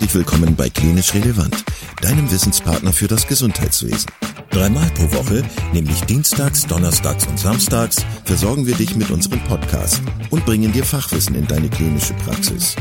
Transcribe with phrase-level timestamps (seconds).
[0.00, 1.62] Herzlich willkommen bei Klinisch Relevant,
[2.00, 4.10] deinem Wissenspartner für das Gesundheitswesen.
[4.48, 5.42] Dreimal pro Woche,
[5.74, 10.00] nämlich Dienstags, Donnerstags und Samstags, versorgen wir dich mit unserem Podcast
[10.30, 12.76] und bringen dir Fachwissen in deine klinische Praxis.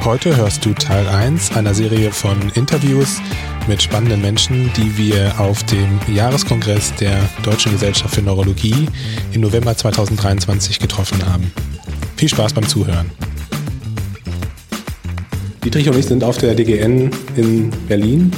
[0.06, 3.20] Heute hörst du Teil 1 einer Serie von Interviews
[3.70, 8.88] mit spannenden Menschen, die wir auf dem Jahreskongress der Deutschen Gesellschaft für Neurologie
[9.32, 11.52] im November 2023 getroffen haben.
[12.18, 13.12] Viel Spaß beim Zuhören.
[15.64, 18.32] Dietrich und ich sind auf der DGN in Berlin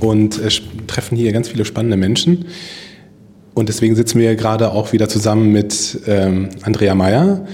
[0.00, 0.48] und äh,
[0.88, 2.46] treffen hier ganz viele spannende Menschen.
[3.54, 7.46] Und deswegen sitzen wir gerade auch wieder zusammen mit ähm, Andrea Meyer,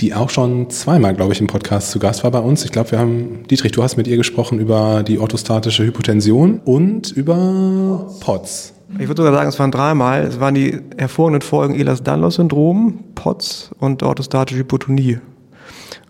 [0.00, 2.64] die auch schon zweimal, glaube ich, im Podcast zu Gast war bei uns.
[2.64, 7.10] Ich glaube, wir haben, Dietrich, du hast mit ihr gesprochen über die orthostatische Hypotension und
[7.10, 8.74] über POTS.
[8.98, 10.22] Ich würde sogar sagen, es waren dreimal.
[10.22, 15.18] Es waren die hervorragenden Folgen Ehlers-Danlos-Syndrom, POTS und orthostatische Hypotonie.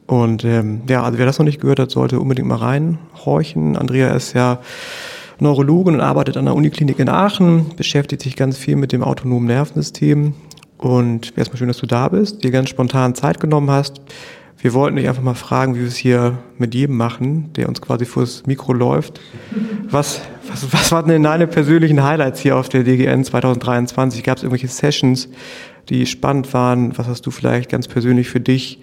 [0.06, 3.76] Und ähm, ja, also wer das noch nicht gehört hat, sollte unbedingt mal reinhorchen.
[3.76, 4.60] Andrea ist ja
[5.40, 9.46] Neurologin und arbeitet an der Uniklinik in Aachen, beschäftigt sich ganz viel mit dem autonomen
[9.46, 10.34] Nervensystem
[10.78, 14.00] und erstmal schön, dass du da bist, dir ganz spontan Zeit genommen hast.
[14.60, 17.80] Wir wollten dich einfach mal fragen, wie wir es hier mit jedem machen, der uns
[17.80, 19.20] quasi vors Mikro läuft.
[19.88, 24.24] Was, was, was waren denn deine persönlichen Highlights hier auf der DGN 2023?
[24.24, 25.28] Gab es irgendwelche Sessions,
[25.88, 26.96] die spannend waren?
[26.98, 28.80] Was hast du vielleicht ganz persönlich für dich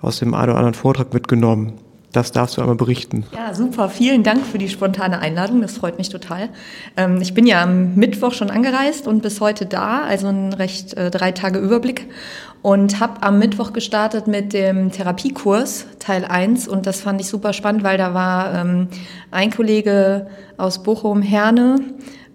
[0.00, 1.72] aus dem einen oder anderen Vortrag mitgenommen?
[2.16, 3.26] Das darfst du einmal berichten.
[3.34, 3.90] Ja, super.
[3.90, 5.60] Vielen Dank für die spontane Einladung.
[5.60, 6.48] Das freut mich total.
[6.96, 10.94] Ähm, ich bin ja am Mittwoch schon angereist und bis heute da, also ein recht
[10.94, 12.08] äh, drei Tage Überblick.
[12.62, 17.52] Und habe am Mittwoch gestartet mit dem Therapiekurs Teil 1 und das fand ich super
[17.52, 18.88] spannend, weil da war ähm,
[19.30, 21.76] ein Kollege aus Bochum, Herne,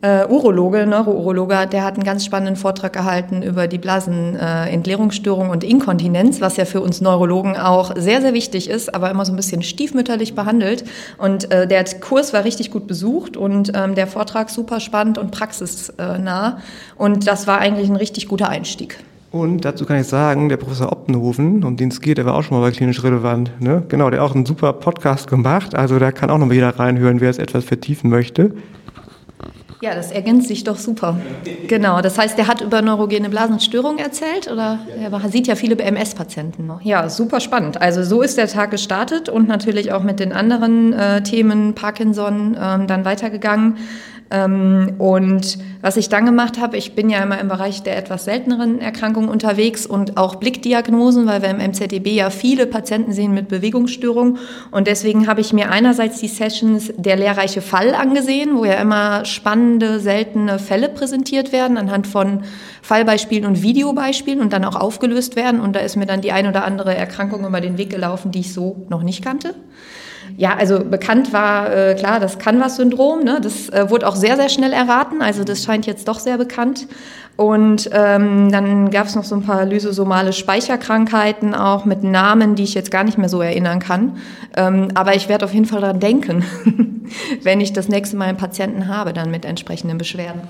[0.01, 5.63] äh, Urologe, Neurourologe, der hat einen ganz spannenden Vortrag gehalten über die Blasenentleerungsstörung äh, und
[5.63, 9.35] Inkontinenz, was ja für uns Neurologen auch sehr, sehr wichtig ist, aber immer so ein
[9.35, 10.83] bisschen stiefmütterlich behandelt.
[11.17, 15.31] Und äh, der Kurs war richtig gut besucht und ähm, der Vortrag super spannend und
[15.31, 16.59] praxisnah.
[16.97, 18.97] Und das war eigentlich ein richtig guter Einstieg.
[19.31, 22.43] Und dazu kann ich sagen, der Professor Optenhofen, um den es geht, der war auch
[22.43, 23.49] schon mal bei Klinisch Relevant.
[23.61, 23.81] Ne?
[23.87, 25.73] Genau, der hat auch einen super Podcast gemacht.
[25.73, 28.51] Also da kann auch noch mal jeder reinhören, wer es etwas vertiefen möchte.
[29.81, 31.17] Ja, das ergänzt sich doch super.
[31.67, 36.67] Genau, das heißt, der hat über neurogene Blasenstörungen erzählt oder er sieht ja viele BMS-Patienten
[36.67, 36.81] noch.
[36.81, 37.81] Ja, super spannend.
[37.81, 42.55] Also so ist der Tag gestartet und natürlich auch mit den anderen äh, Themen Parkinson
[42.61, 43.77] ähm, dann weitergegangen.
[44.31, 48.23] Ähm, und was ich dann gemacht habe, ich bin ja immer im Bereich der etwas
[48.23, 53.49] selteneren Erkrankungen unterwegs und auch Blickdiagnosen, weil wir im MZDB ja viele Patienten sehen mit
[53.49, 54.37] Bewegungsstörungen.
[54.71, 59.25] Und deswegen habe ich mir einerseits die Sessions der lehrreiche Fall angesehen, wo ja immer
[59.25, 62.43] spannende, seltene Fälle präsentiert werden anhand von
[62.81, 65.59] Fallbeispielen und Videobeispielen und dann auch aufgelöst werden.
[65.59, 68.39] Und da ist mir dann die ein oder andere Erkrankung über den Weg gelaufen, die
[68.39, 69.55] ich so noch nicht kannte.
[70.37, 73.23] Ja, also bekannt war äh, klar das Canvas-Syndrom.
[73.23, 73.39] Ne?
[73.41, 75.21] Das äh, wurde auch sehr, sehr schnell erraten.
[75.21, 76.87] Also das scheint jetzt doch sehr bekannt.
[77.37, 82.63] Und ähm, dann gab es noch so ein paar lysosomale Speicherkrankheiten auch mit Namen, die
[82.63, 84.17] ich jetzt gar nicht mehr so erinnern kann.
[84.55, 86.43] Ähm, aber ich werde auf jeden Fall daran denken,
[87.43, 90.41] wenn ich das nächste Mal einen Patienten habe, dann mit entsprechenden Beschwerden.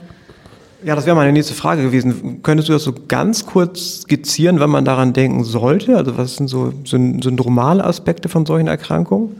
[0.83, 2.41] Ja, das wäre meine nächste Frage gewesen.
[2.41, 5.95] Könntest du das so ganz kurz skizzieren, wenn man daran denken sollte?
[5.95, 9.35] Also was sind so syndromale Aspekte von solchen Erkrankungen?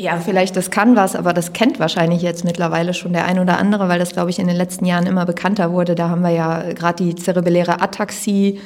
[0.00, 3.58] Ja, vielleicht das kann was, aber das kennt wahrscheinlich jetzt mittlerweile schon der ein oder
[3.58, 5.94] andere, weil das, glaube ich, in den letzten Jahren immer bekannter wurde.
[5.94, 8.60] Da haben wir ja gerade die zerebelläre Ataxie,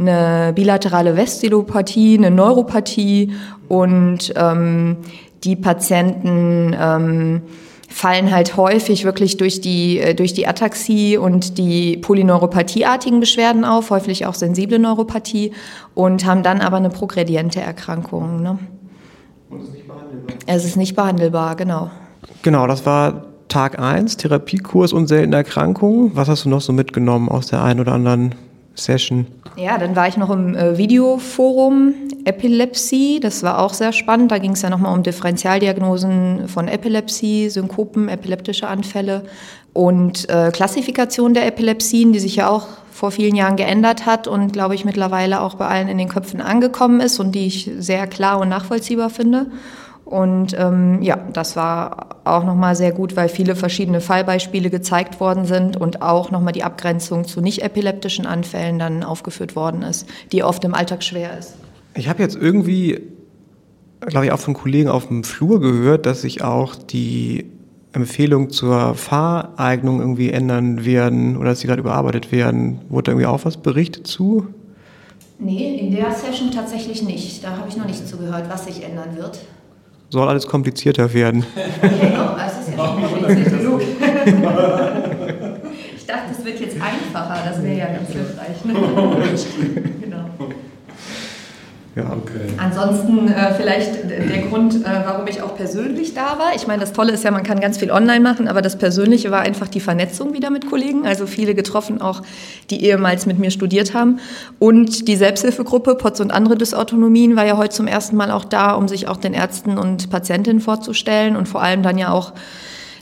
[0.00, 3.32] eine bilaterale Vestilopathie, eine Neuropathie
[3.68, 4.96] und ähm,
[5.44, 7.42] die Patienten ähm,
[7.88, 13.90] fallen halt häufig wirklich durch die, äh, durch die Ataxie und die Polyneuropathieartigen Beschwerden auf,
[13.90, 15.52] häufig auch sensible Neuropathie
[15.94, 18.42] und haben dann aber eine progrediente Erkrankung.
[18.42, 18.58] Ne?
[20.46, 21.90] Es ist nicht behandelbar, genau.
[22.42, 26.12] Genau, das war Tag 1, Therapiekurs und seltene Erkrankungen.
[26.14, 28.34] Was hast du noch so mitgenommen aus der einen oder anderen
[28.74, 29.26] Session?
[29.56, 33.20] Ja, dann war ich noch im äh, Videoforum Epilepsie.
[33.20, 34.30] Das war auch sehr spannend.
[34.30, 39.24] Da ging es ja nochmal um Differentialdiagnosen von Epilepsie, Synkopen, epileptische Anfälle
[39.72, 44.52] und äh, Klassifikation der Epilepsien, die sich ja auch vor vielen Jahren geändert hat und,
[44.52, 48.06] glaube ich, mittlerweile auch bei allen in den Köpfen angekommen ist und die ich sehr
[48.06, 49.46] klar und nachvollziehbar finde.
[50.04, 55.44] Und ähm, ja, das war auch nochmal sehr gut, weil viele verschiedene Fallbeispiele gezeigt worden
[55.44, 60.42] sind und auch nochmal die Abgrenzung zu nicht epileptischen Anfällen dann aufgeführt worden ist, die
[60.42, 61.54] oft im Alltag schwer ist.
[61.94, 63.00] Ich habe jetzt irgendwie,
[64.00, 67.46] glaube ich, auch von Kollegen auf dem Flur gehört, dass sich auch die
[67.92, 72.80] Empfehlungen zur Fahreignung irgendwie ändern werden oder dass sie gerade überarbeitet werden.
[72.88, 74.46] Wurde da irgendwie auch was berichtet zu?
[75.38, 77.42] Nee, in der Session tatsächlich nicht.
[77.42, 79.40] Da habe ich noch nicht zugehört, was sich ändern wird.
[80.10, 81.44] Soll alles komplizierter werden.
[81.80, 83.80] Genau, es ist ja schon kompliziert genug.
[85.96, 88.64] Ich dachte, es wird jetzt einfacher, das wäre ja ganz hilfreich.
[88.64, 88.74] Ne?
[90.00, 90.24] genau.
[92.00, 92.54] Ja, okay.
[92.56, 96.54] Ansonsten äh, vielleicht der Grund, äh, warum ich auch persönlich da war.
[96.56, 99.30] Ich meine, das Tolle ist ja, man kann ganz viel online machen, aber das Persönliche
[99.30, 101.06] war einfach die Vernetzung wieder mit Kollegen.
[101.06, 102.22] Also viele getroffen, auch
[102.70, 104.18] die ehemals mit mir studiert haben.
[104.58, 108.72] Und die Selbsthilfegruppe POTS und andere Dysautonomien war ja heute zum ersten Mal auch da,
[108.72, 112.32] um sich auch den Ärzten und Patientinnen vorzustellen und vor allem dann ja auch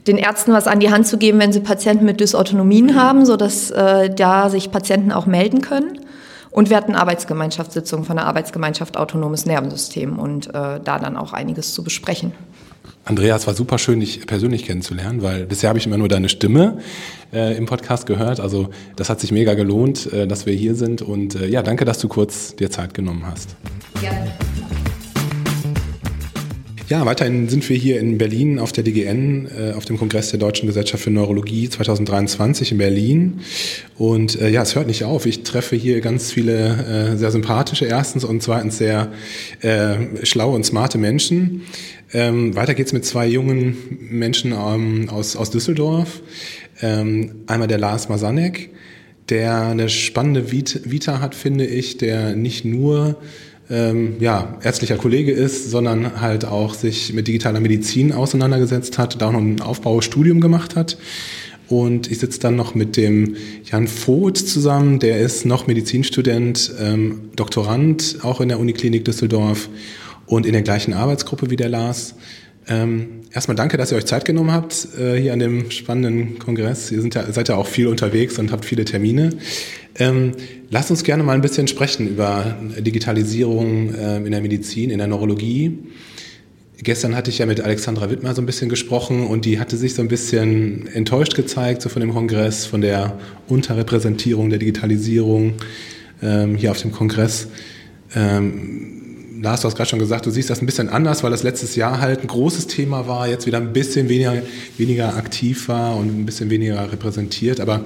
[0.07, 3.71] den Ärzten was an die Hand zu geben, wenn sie Patienten mit Dysautonomien haben, sodass
[3.71, 6.01] äh, da sich Patienten auch melden können.
[6.51, 11.75] Und wir hatten Arbeitsgemeinschaftssitzungen von der Arbeitsgemeinschaft Autonomes Nervensystem und äh, da dann auch einiges
[11.75, 12.33] zu besprechen.
[13.05, 16.79] Andreas, war super schön, dich persönlich kennenzulernen, weil bisher habe ich immer nur deine Stimme
[17.33, 18.39] äh, im Podcast gehört.
[18.39, 21.01] Also das hat sich mega gelohnt, äh, dass wir hier sind.
[21.01, 23.57] Und äh, ja, danke, dass du kurz dir Zeit genommen hast.
[24.01, 24.33] Gerne.
[26.89, 30.39] Ja, weiterhin sind wir hier in Berlin auf der DGN, äh, auf dem Kongress der
[30.39, 33.41] Deutschen Gesellschaft für Neurologie 2023 in Berlin.
[33.99, 35.27] Und äh, ja, es hört nicht auf.
[35.27, 39.13] Ich treffe hier ganz viele äh, sehr sympathische erstens und zweitens sehr
[39.61, 41.61] äh, schlaue und smarte Menschen.
[42.15, 43.77] Ähm, weiter geht's mit zwei jungen
[44.09, 46.23] Menschen ähm, aus, aus Düsseldorf.
[46.81, 48.71] Ähm, einmal der Lars Masanek,
[49.29, 53.19] der eine spannende Vita hat, finde ich, der nicht nur
[53.71, 59.29] ähm, ja, ärztlicher Kollege ist, sondern halt auch sich mit digitaler Medizin auseinandergesetzt hat, da
[59.29, 60.97] auch noch ein Aufbaustudium gemacht hat.
[61.69, 67.31] Und ich sitze dann noch mit dem Jan Voth zusammen, der ist noch Medizinstudent, ähm,
[67.37, 69.69] Doktorand, auch in der Uniklinik Düsseldorf
[70.27, 72.15] und in der gleichen Arbeitsgruppe wie der Lars.
[72.71, 76.91] Ähm, erstmal danke, dass ihr euch Zeit genommen habt äh, hier an dem spannenden Kongress.
[76.91, 79.31] Ihr ja, seid ja auch viel unterwegs und habt viele Termine.
[79.99, 80.33] Ähm,
[80.71, 85.09] lasst uns gerne mal ein bisschen sprechen über Digitalisierung äh, in der Medizin, in der
[85.09, 85.79] Neurologie.
[86.81, 89.95] Gestern hatte ich ja mit Alexandra Wittmer so ein bisschen gesprochen und die hatte sich
[89.95, 93.19] so ein bisschen enttäuscht gezeigt so von dem Kongress, von der
[93.49, 95.55] Unterrepräsentierung der Digitalisierung
[96.23, 97.49] ähm, hier auf dem Kongress.
[98.15, 101.43] Ähm, Lars, du hast gerade schon gesagt, du siehst das ein bisschen anders, weil das
[101.43, 104.35] letztes Jahr halt ein großes Thema war, jetzt wieder ein bisschen weniger,
[104.77, 107.61] weniger aktiv war und ein bisschen weniger repräsentiert.
[107.61, 107.85] Aber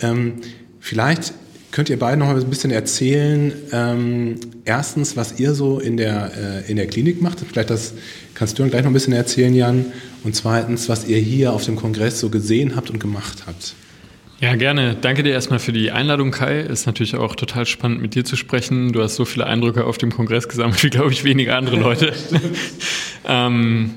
[0.00, 0.34] ähm,
[0.80, 1.32] vielleicht
[1.74, 6.30] könnt ihr beide noch ein bisschen erzählen, ähm, erstens, was ihr so in der,
[6.64, 7.40] äh, in der Klinik macht.
[7.40, 7.94] Vielleicht das
[8.34, 9.86] kannst du dann gleich noch ein bisschen erzählen, Jan.
[10.22, 13.74] Und zweitens, was ihr hier auf dem Kongress so gesehen habt und gemacht habt.
[14.38, 14.94] Ja, gerne.
[15.00, 16.60] Danke dir erstmal für die Einladung, Kai.
[16.60, 18.92] Ist natürlich auch total spannend, mit dir zu sprechen.
[18.92, 22.12] Du hast so viele Eindrücke auf dem Kongress gesammelt, wie, glaube ich, wenige andere Leute.
[23.28, 23.90] ähm,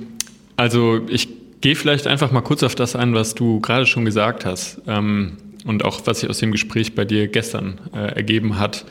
[0.56, 1.29] also ich
[1.62, 4.81] gehe vielleicht einfach mal kurz auf das ein, was du gerade schon gesagt hast.
[4.88, 8.85] Ähm, und auch was sich aus dem Gespräch bei dir gestern äh, ergeben hat,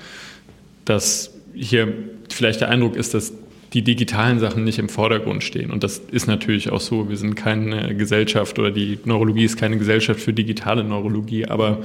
[0.85, 1.93] dass hier
[2.31, 3.33] vielleicht der Eindruck ist, dass
[3.73, 5.71] die digitalen Sachen nicht im Vordergrund stehen.
[5.71, 7.09] Und das ist natürlich auch so.
[7.09, 11.47] Wir sind keine Gesellschaft oder die Neurologie ist keine Gesellschaft für digitale Neurologie.
[11.47, 11.81] Aber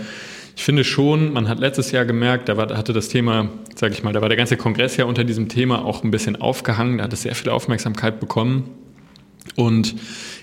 [0.56, 4.04] ich finde schon, man hat letztes Jahr gemerkt, da war, hatte das Thema, sage ich
[4.04, 7.00] mal, da war der ganze Kongress ja unter diesem Thema auch ein bisschen aufgehangen.
[7.00, 8.70] Da hat es sehr viel Aufmerksamkeit bekommen.
[9.56, 9.96] Und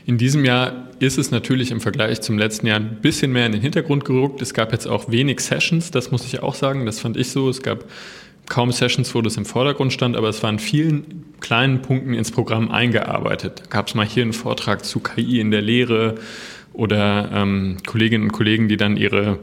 [0.07, 3.53] in diesem Jahr ist es natürlich im Vergleich zum letzten Jahr ein bisschen mehr in
[3.53, 4.43] den Hintergrund gerückt.
[4.43, 7.49] Es gab jetzt auch wenig Sessions, das muss ich auch sagen, das fand ich so.
[7.49, 7.85] Es gab
[8.49, 12.31] kaum Sessions, wo das im Vordergrund stand, aber es war in vielen kleinen Punkten ins
[12.31, 13.63] Programm eingearbeitet.
[13.65, 16.17] Da gab es mal hier einen Vortrag zu KI in der Lehre
[16.73, 19.39] oder ähm, Kolleginnen und Kollegen, die dann ihre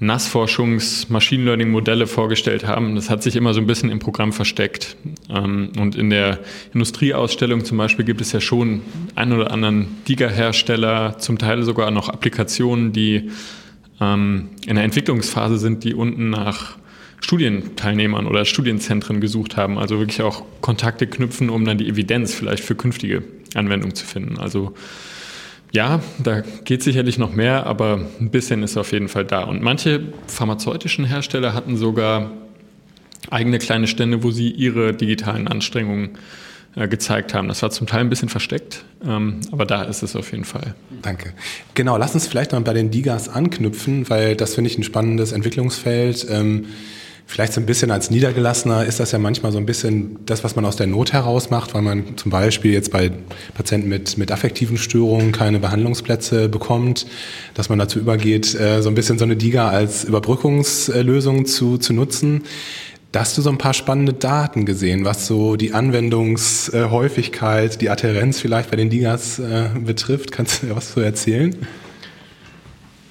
[0.00, 2.94] Nassforschungs-Machine Learning-Modelle vorgestellt haben.
[2.94, 4.96] Das hat sich immer so ein bisschen im Programm versteckt.
[5.28, 6.40] Ähm, und in der
[6.72, 8.80] Industrieausstellung zum Beispiel gibt es ja schon
[9.14, 13.30] einen oder anderen Giga-Hersteller, zum Teil sogar noch Applikationen, die
[14.00, 16.78] ähm, in der Entwicklungsphase sind, die unten nach
[17.20, 19.78] Studienteilnehmern oder Studienzentren gesucht haben.
[19.78, 23.22] Also wirklich auch Kontakte knüpfen, um dann die Evidenz vielleicht für künftige
[23.54, 24.38] Anwendungen zu finden.
[24.38, 24.74] Also
[25.72, 29.44] ja, da geht sicherlich noch mehr, aber ein bisschen ist auf jeden Fall da.
[29.44, 32.30] Und manche pharmazeutischen Hersteller hatten sogar
[33.30, 36.18] eigene kleine Stände, wo sie ihre digitalen Anstrengungen
[36.74, 37.48] äh, gezeigt haben.
[37.48, 40.74] Das war zum Teil ein bisschen versteckt, ähm, aber da ist es auf jeden Fall.
[41.02, 41.32] Danke.
[41.74, 45.32] Genau, lass uns vielleicht mal bei den Digas anknüpfen, weil das finde ich ein spannendes
[45.32, 46.26] Entwicklungsfeld.
[46.30, 46.66] Ähm,
[47.30, 50.56] Vielleicht so ein bisschen als Niedergelassener ist das ja manchmal so ein bisschen das, was
[50.56, 53.12] man aus der Not heraus macht, weil man zum Beispiel jetzt bei
[53.54, 57.06] Patienten mit, mit affektiven Störungen keine Behandlungsplätze bekommt,
[57.54, 61.92] dass man dazu übergeht, äh, so ein bisschen so eine DIGA als Überbrückungslösung zu, zu
[61.92, 62.42] nutzen.
[63.12, 68.40] Da hast du so ein paar spannende Daten gesehen, was so die Anwendungshäufigkeit, die Adherenz
[68.40, 70.32] vielleicht bei den Digas äh, betrifft.
[70.32, 71.54] Kannst du was zu erzählen?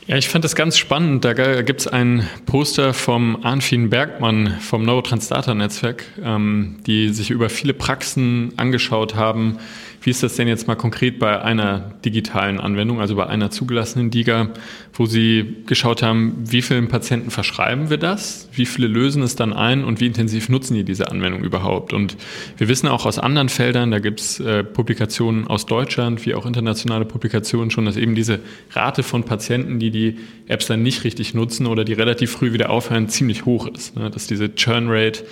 [0.10, 1.24] Ja, ich fand das ganz spannend.
[1.24, 7.76] Da gibt es ein Poster vom Arnfin Bergmann vom Neurotranslator-Netzwerk, ähm, die sich über viele
[7.76, 9.60] Praxen angeschaut haben,
[10.02, 14.10] wie ist das denn jetzt mal konkret bei einer digitalen Anwendung, also bei einer zugelassenen
[14.10, 14.50] DIGA,
[14.94, 19.54] wo Sie geschaut haben, wie vielen Patienten verschreiben wir das, wie viele lösen es dann
[19.54, 21.94] ein und wie intensiv nutzen die diese Anwendung überhaupt?
[21.94, 22.16] Und
[22.58, 26.46] wir wissen auch aus anderen Feldern, da gibt es äh, Publikationen aus Deutschland wie auch
[26.46, 28.40] internationale Publikationen schon, dass eben diese
[28.72, 32.70] Rate von Patienten, die die Apps dann nicht richtig nutzen oder die relativ früh wieder
[32.70, 33.96] aufhören, ziemlich hoch ist.
[33.96, 34.10] Ne?
[34.10, 35.26] Dass diese Churn Rate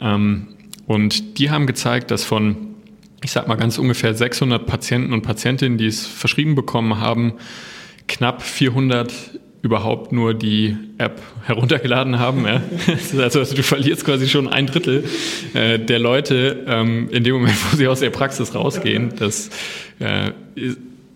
[0.00, 0.48] ähm,
[0.86, 2.73] und die haben gezeigt, dass von
[3.22, 7.34] ich sag mal ganz ungefähr 600 Patienten und Patientinnen, die es verschrieben bekommen haben,
[8.06, 9.12] knapp 400
[9.62, 12.44] überhaupt nur die App heruntergeladen haben.
[12.44, 12.62] Ja.
[13.18, 15.04] Also, also, du verlierst quasi schon ein Drittel
[15.54, 19.14] äh, der Leute ähm, in dem Moment, wo sie aus der Praxis rausgehen.
[19.18, 19.48] Das
[20.00, 20.32] äh,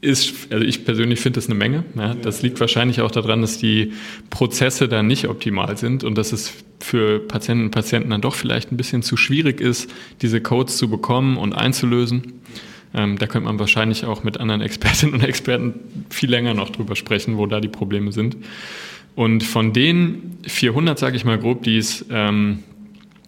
[0.00, 1.84] ist, also ich persönlich finde das eine Menge.
[1.94, 2.14] Ja.
[2.14, 3.92] Das liegt wahrscheinlich auch daran, dass die
[4.30, 8.72] Prozesse da nicht optimal sind und dass es für Patientinnen und Patienten dann doch vielleicht
[8.72, 9.90] ein bisschen zu schwierig ist,
[10.22, 12.40] diese Codes zu bekommen und einzulösen.
[12.94, 15.74] Ähm, da könnte man wahrscheinlich auch mit anderen Expertinnen und Experten
[16.10, 18.36] viel länger noch drüber sprechen, wo da die Probleme sind.
[19.14, 22.60] Und von den 400, sage ich mal grob, die es ähm,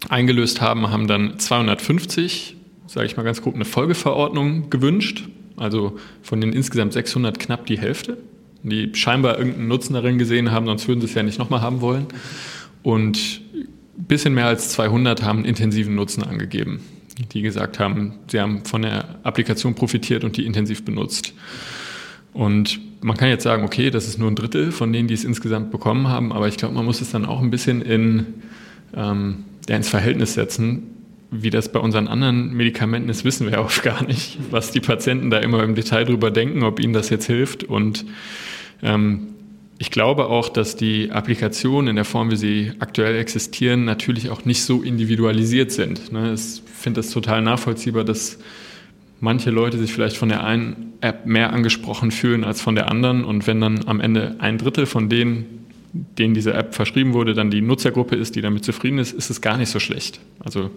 [0.08, 5.24] eingelöst haben, haben dann 250, sage ich mal ganz grob, eine Folgeverordnung gewünscht
[5.60, 8.16] also von den insgesamt 600 knapp die Hälfte,
[8.62, 11.82] die scheinbar irgendeinen Nutzen darin gesehen haben, sonst würden sie es ja nicht nochmal haben
[11.82, 12.06] wollen.
[12.82, 16.80] Und ein bisschen mehr als 200 haben intensiven Nutzen angegeben,
[17.32, 21.34] die gesagt haben, sie haben von der Applikation profitiert und die intensiv benutzt.
[22.32, 25.24] Und man kann jetzt sagen, okay, das ist nur ein Drittel von denen, die es
[25.24, 28.26] insgesamt bekommen haben, aber ich glaube, man muss es dann auch ein bisschen in,
[28.94, 34.04] ähm, ins Verhältnis setzen wie das bei unseren anderen Medikamenten ist, wissen wir oft gar
[34.04, 37.64] nicht, was die Patienten da immer im Detail drüber denken, ob ihnen das jetzt hilft.
[37.64, 38.04] Und
[38.82, 39.28] ähm,
[39.80, 44.44] ich glaube auch, dass die Applikationen in der Form, wie sie aktuell existieren, natürlich auch
[44.44, 46.12] nicht so individualisiert sind.
[46.12, 46.34] Ne?
[46.34, 48.38] Ich finde es total nachvollziehbar, dass
[49.20, 53.24] manche Leute sich vielleicht von der einen App mehr angesprochen fühlen als von der anderen.
[53.24, 55.60] Und wenn dann am Ende ein Drittel von denen
[55.92, 59.40] denen diese App verschrieben wurde, dann die Nutzergruppe ist, die damit zufrieden ist, ist es
[59.40, 60.20] gar nicht so schlecht.
[60.38, 60.70] Also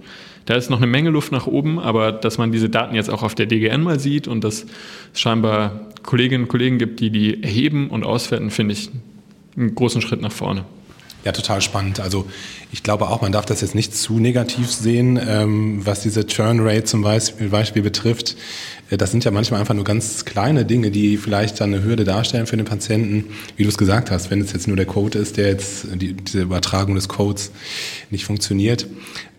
[0.46, 3.22] da ist noch eine Menge Luft nach oben, aber dass man diese Daten jetzt auch
[3.22, 4.66] auf der DGN mal sieht und dass
[5.14, 8.90] scheinbar Kolleginnen und Kollegen gibt, die die erheben und auswerten, finde ich
[9.56, 10.66] einen großen Schritt nach vorne.
[11.24, 12.02] Ja, total spannend.
[12.02, 12.26] Also
[12.74, 16.60] ich glaube auch, man darf das jetzt nicht zu negativ sehen, ähm, was diese Churn
[16.60, 18.36] Rate zum Beispiel, betrifft.
[18.90, 22.04] Äh, das sind ja manchmal einfach nur ganz kleine Dinge, die vielleicht dann eine Hürde
[22.04, 23.26] darstellen für den Patienten.
[23.56, 26.14] Wie du es gesagt hast, wenn es jetzt nur der Code ist, der jetzt die,
[26.14, 27.52] diese Übertragung des Codes
[28.10, 28.86] nicht funktioniert.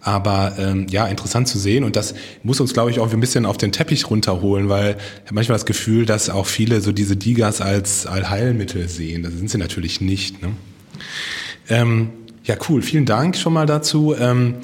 [0.00, 3.46] Aber ähm, ja, interessant zu sehen und das muss uns, glaube ich, auch ein bisschen
[3.46, 7.16] auf den Teppich runterholen, weil ich habe manchmal das Gefühl, dass auch viele so diese
[7.16, 9.22] Digas als Allheilmittel sehen.
[9.22, 10.42] Das sind sie natürlich nicht.
[10.42, 10.50] Ne?
[11.68, 12.10] Ähm,
[12.44, 12.82] ja, cool.
[12.82, 14.14] Vielen Dank schon mal dazu.
[14.18, 14.56] Ähm,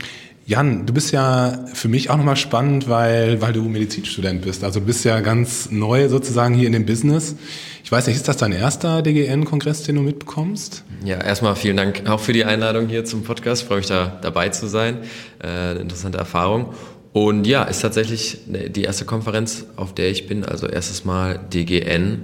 [0.46, 4.64] Jan, du bist ja für mich auch nochmal spannend, weil, weil du Medizinstudent bist.
[4.64, 7.36] Also du bist ja ganz neu sozusagen hier in dem Business.
[7.84, 10.84] Ich weiß nicht, ist das dein erster DGN-Kongress, den du mitbekommst?
[11.04, 13.62] Ja, erstmal vielen Dank auch für die Einladung hier zum Podcast.
[13.62, 14.98] Ich freue mich da dabei zu sein.
[15.40, 16.74] Äh, eine interessante Erfahrung.
[17.12, 20.44] Und ja, ist tatsächlich die erste Konferenz, auf der ich bin.
[20.44, 22.22] Also erstes Mal DGN,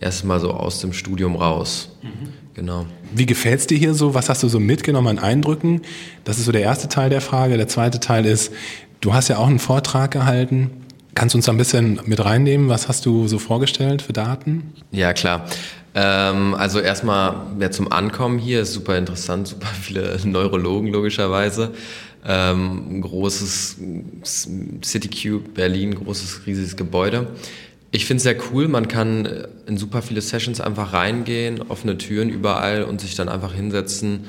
[0.00, 1.96] erstes Mal so aus dem Studium raus.
[2.02, 2.43] Mhm.
[2.54, 2.86] Genau.
[3.12, 4.14] Wie gefällt es dir hier so?
[4.14, 5.82] Was hast du so mitgenommen an Eindrücken?
[6.22, 7.56] Das ist so der erste Teil der Frage.
[7.56, 8.52] Der zweite Teil ist,
[9.00, 10.70] du hast ja auch einen Vortrag gehalten.
[11.14, 12.68] Kannst du uns da ein bisschen mit reinnehmen?
[12.68, 14.72] Was hast du so vorgestellt für Daten?
[14.92, 15.46] Ja, klar.
[15.94, 21.72] Ähm, also erstmal ja, zum Ankommen hier ist super interessant, super viele Neurologen logischerweise.
[22.26, 23.76] Ähm, großes
[24.82, 27.28] CityCube Berlin, großes riesiges Gebäude.
[27.94, 31.96] Ich finde es sehr cool, man kann äh, in super viele Sessions einfach reingehen, offene
[31.96, 34.24] Türen überall und sich dann einfach hinsetzen,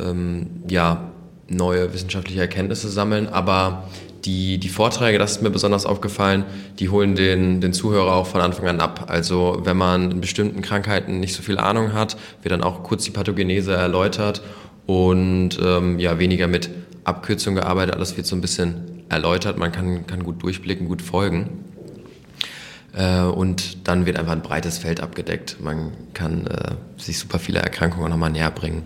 [0.00, 1.10] ähm, ja,
[1.46, 3.28] neue wissenschaftliche Erkenntnisse sammeln.
[3.28, 3.90] Aber
[4.24, 6.44] die, die Vorträge, das ist mir besonders aufgefallen,
[6.78, 9.04] die holen den, den Zuhörer auch von Anfang an ab.
[9.08, 13.04] Also wenn man in bestimmten Krankheiten nicht so viel Ahnung hat, wird dann auch kurz
[13.04, 14.40] die Pathogenese erläutert
[14.86, 16.70] und ähm, ja, weniger mit
[17.04, 17.94] Abkürzungen gearbeitet.
[17.94, 21.71] Alles wird so ein bisschen erläutert, man kann, kann gut durchblicken, gut folgen.
[22.94, 25.58] Äh, und dann wird einfach ein breites Feld abgedeckt.
[25.60, 28.82] Man kann äh, sich super viele Erkrankungen nochmal näher bringen.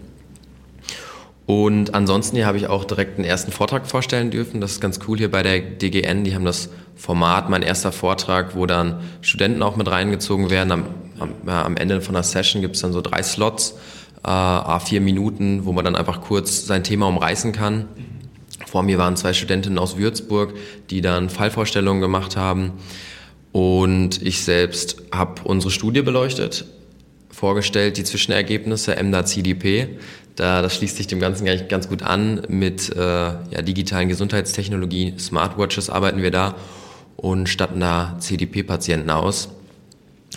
[1.47, 4.61] Und ansonsten hier habe ich auch direkt einen ersten Vortrag vorstellen dürfen.
[4.61, 6.25] Das ist ganz cool hier bei der DGN.
[6.25, 10.73] Die haben das Format, mein erster Vortrag, wo dann Studenten auch mit reingezogen werden.
[10.73, 10.85] Am,
[11.21, 13.77] am, ja, am Ende von der Session gibt es dann so drei Slots,
[14.25, 17.87] äh, vier Minuten, wo man dann einfach kurz sein Thema umreißen kann.
[18.67, 20.55] Vor mir waren zwei Studentinnen aus Würzburg,
[20.91, 22.73] die dann Fallvorstellungen gemacht haben.
[23.53, 26.67] Und ich selbst habe unsere Studie beleuchtet,
[27.31, 29.89] vorgestellt, die Zwischenergebnisse MDA-CDP.
[30.37, 32.43] Da, das schließt sich dem Ganzen ganz gut an.
[32.49, 36.55] Mit äh, ja, digitalen Gesundheitstechnologie, Smartwatches arbeiten wir da
[37.17, 39.49] und statten da CDP-Patienten aus.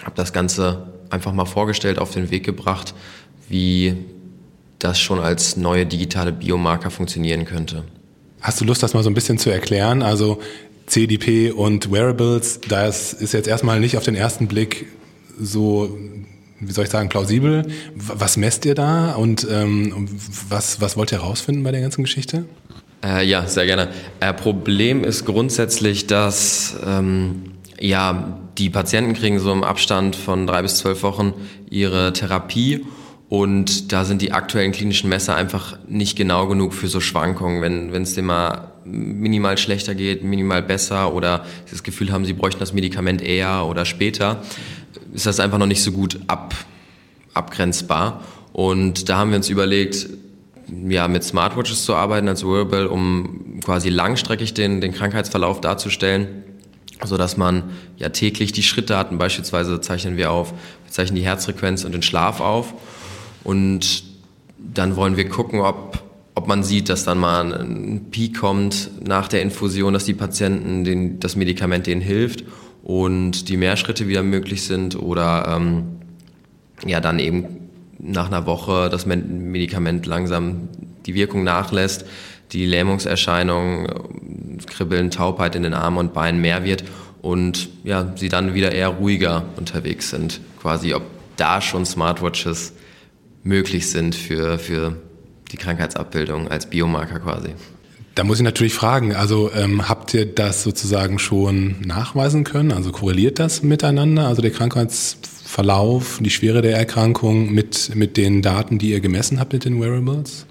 [0.04, 2.94] Habe das Ganze einfach mal vorgestellt, auf den Weg gebracht,
[3.50, 3.96] wie
[4.80, 7.84] das schon als neue digitale Biomarker funktionieren könnte.
[8.42, 10.01] Hast du Lust, das mal so ein bisschen zu erklären?
[10.01, 10.39] Also
[10.89, 14.88] CDP und Wearables, das ist jetzt erstmal nicht auf den ersten Blick
[15.39, 15.98] so,
[16.60, 17.67] wie soll ich sagen, plausibel.
[17.96, 20.08] Was messt ihr da und ähm,
[20.50, 22.46] was, was wollt ihr herausfinden bei der ganzen Geschichte?
[23.03, 23.89] Äh, ja, sehr gerne.
[24.19, 30.62] Äh, Problem ist grundsätzlich, dass ähm, ja, die Patienten kriegen so im Abstand von drei
[30.63, 31.34] bis zwölf Wochen
[31.69, 32.86] ihre Therapie
[33.29, 37.62] und da sind die aktuellen klinischen Messer einfach nicht genau genug für so Schwankungen.
[37.62, 42.59] Wenn es dem mal minimal schlechter geht, minimal besser oder das Gefühl haben, sie bräuchten
[42.59, 44.41] das Medikament eher oder später,
[45.13, 46.55] ist das einfach noch nicht so gut ab,
[47.36, 48.24] abgrenzbar.
[48.51, 50.09] Und da haben wir uns überlegt,
[50.88, 56.27] ja, mit Smartwatches zu arbeiten als Wearable, um quasi langstreckig den, den Krankheitsverlauf darzustellen,
[57.05, 57.65] so dass man
[57.98, 62.41] ja täglich die Schrittdaten beispielsweise zeichnen wir auf, wir zeichnen die Herzfrequenz und den Schlaf
[62.41, 62.74] auf
[63.43, 64.03] und
[64.58, 66.03] dann wollen wir gucken, ob,
[66.36, 70.84] ob man sieht, dass dann mal ein Peak kommt nach der Infusion, dass die Patienten
[70.84, 72.43] den, das Medikament denen hilft
[72.84, 75.84] und die Mehrschritte wieder möglich sind oder ähm,
[76.86, 77.46] ja dann eben
[78.00, 80.69] nach einer Woche das Medikament langsam
[81.05, 82.05] die Wirkung nachlässt,
[82.51, 83.88] die Lähmungserscheinungen,
[84.65, 86.84] Kribbeln, Taubheit in den Armen und Beinen mehr wird
[87.22, 90.39] und ja, sie dann wieder eher ruhiger unterwegs sind.
[90.62, 91.03] Quasi, ob
[91.38, 92.74] da schon Smartwatches
[93.43, 94.96] möglich sind für, für
[95.51, 97.50] die Krankheitsabbildung als Biomarker quasi.
[98.15, 102.74] Da muss ich natürlich fragen, also ähm, habt ihr das sozusagen schon nachweisen können?
[102.74, 104.27] Also korreliert das miteinander?
[104.27, 109.54] Also der Krankheitsverlauf, die Schwere der Erkrankung mit, mit den Daten, die ihr gemessen habt
[109.54, 110.45] mit den Wearables?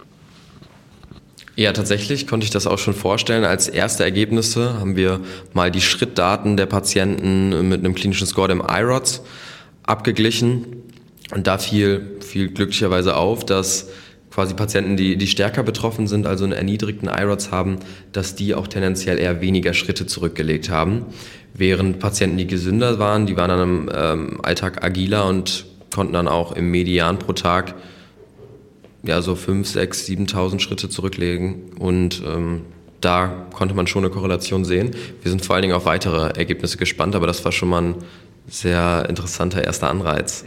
[1.56, 3.44] Ja, tatsächlich konnte ich das auch schon vorstellen.
[3.44, 5.20] Als erste Ergebnisse haben wir
[5.52, 9.22] mal die Schrittdaten der Patienten mit einem klinischen Score dem IRODS
[9.82, 10.64] abgeglichen.
[11.34, 13.88] Und da fiel, fiel glücklicherweise auf, dass
[14.30, 17.78] quasi Patienten, die, die stärker betroffen sind, also einen erniedrigten IRODS haben,
[18.12, 21.06] dass die auch tendenziell eher weniger Schritte zurückgelegt haben.
[21.54, 26.28] Während Patienten, die gesünder waren, die waren dann im ähm, Alltag agiler und konnten dann
[26.28, 27.74] auch im Median pro Tag
[29.02, 32.62] ja so 5, 6, 7.000 Schritte zurücklegen und ähm,
[33.00, 34.90] da konnte man schon eine Korrelation sehen.
[35.22, 37.94] Wir sind vor allen Dingen auf weitere Ergebnisse gespannt, aber das war schon mal ein
[38.48, 40.44] sehr interessanter erster Anreiz.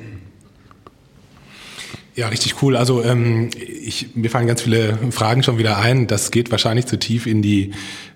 [2.15, 2.75] Ja, richtig cool.
[2.75, 6.07] Also ähm, ich, mir fallen ganz viele Fragen schon wieder ein.
[6.07, 7.71] Das geht wahrscheinlich zu tief in die,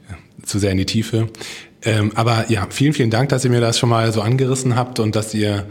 [0.09, 1.29] äh, zu sehr in die Tiefe.
[1.81, 4.99] Ähm, aber ja, vielen, vielen Dank, dass ihr mir das schon mal so angerissen habt
[4.99, 5.65] und dass ihr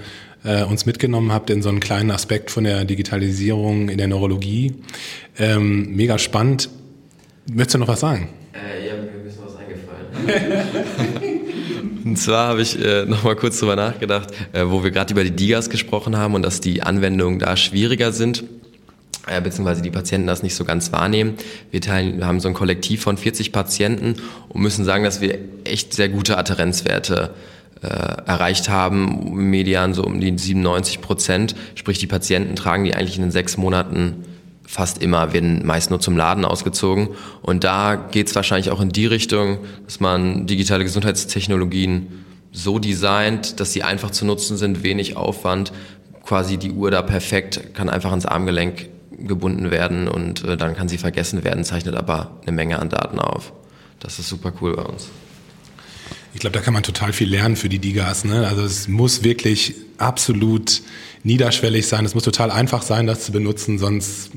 [0.45, 4.75] äh, uns mitgenommen habt in so einen kleinen Aspekt von der Digitalisierung in der Neurologie.
[5.39, 6.71] Ähm, mega spannend.
[7.53, 8.31] Möchtest du noch was sagen?
[8.55, 11.31] Äh, ja, mir ist was eingefallen.
[12.05, 15.31] Und zwar habe ich äh, nochmal kurz drüber nachgedacht, äh, wo wir gerade über die
[15.31, 18.45] Digas gesprochen haben und dass die Anwendungen da schwieriger sind
[19.27, 21.35] äh, beziehungsweise die Patienten das nicht so ganz wahrnehmen.
[21.71, 24.17] Wir, teilen, wir haben so ein Kollektiv von 40 Patienten
[24.49, 27.31] und müssen sagen, dass wir echt sehr gute Adherenzwerte
[27.83, 31.55] äh, erreicht haben, Median so um die 97 Prozent.
[31.75, 34.25] Sprich, die Patienten tragen die eigentlich in den sechs Monaten
[34.67, 37.09] fast immer, werden meist nur zum Laden ausgezogen.
[37.43, 43.61] Und da geht es wahrscheinlich auch in die Richtung, dass man digitale Gesundheitstechnologien so designt,
[43.61, 45.73] dass sie einfach zu nutzen sind, wenig Aufwand,
[46.25, 50.89] quasi die Uhr da perfekt, kann einfach ins Armgelenk gebunden werden und äh, dann kann
[50.89, 53.53] sie vergessen werden, zeichnet aber eine Menge an Daten auf.
[54.01, 55.09] Das ist super cool bei uns.
[56.33, 58.25] Ich glaube, da kann man total viel lernen für die Digas.
[58.25, 58.47] Ne?
[58.47, 60.83] Also es muss wirklich absolut
[61.23, 62.05] niederschwellig sein.
[62.05, 64.33] Es muss total einfach sein, das zu benutzen, sonst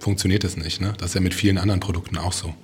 [0.00, 0.80] funktioniert es nicht.
[0.80, 0.94] Ne?
[0.98, 2.54] Das ist ja mit vielen anderen Produkten auch so.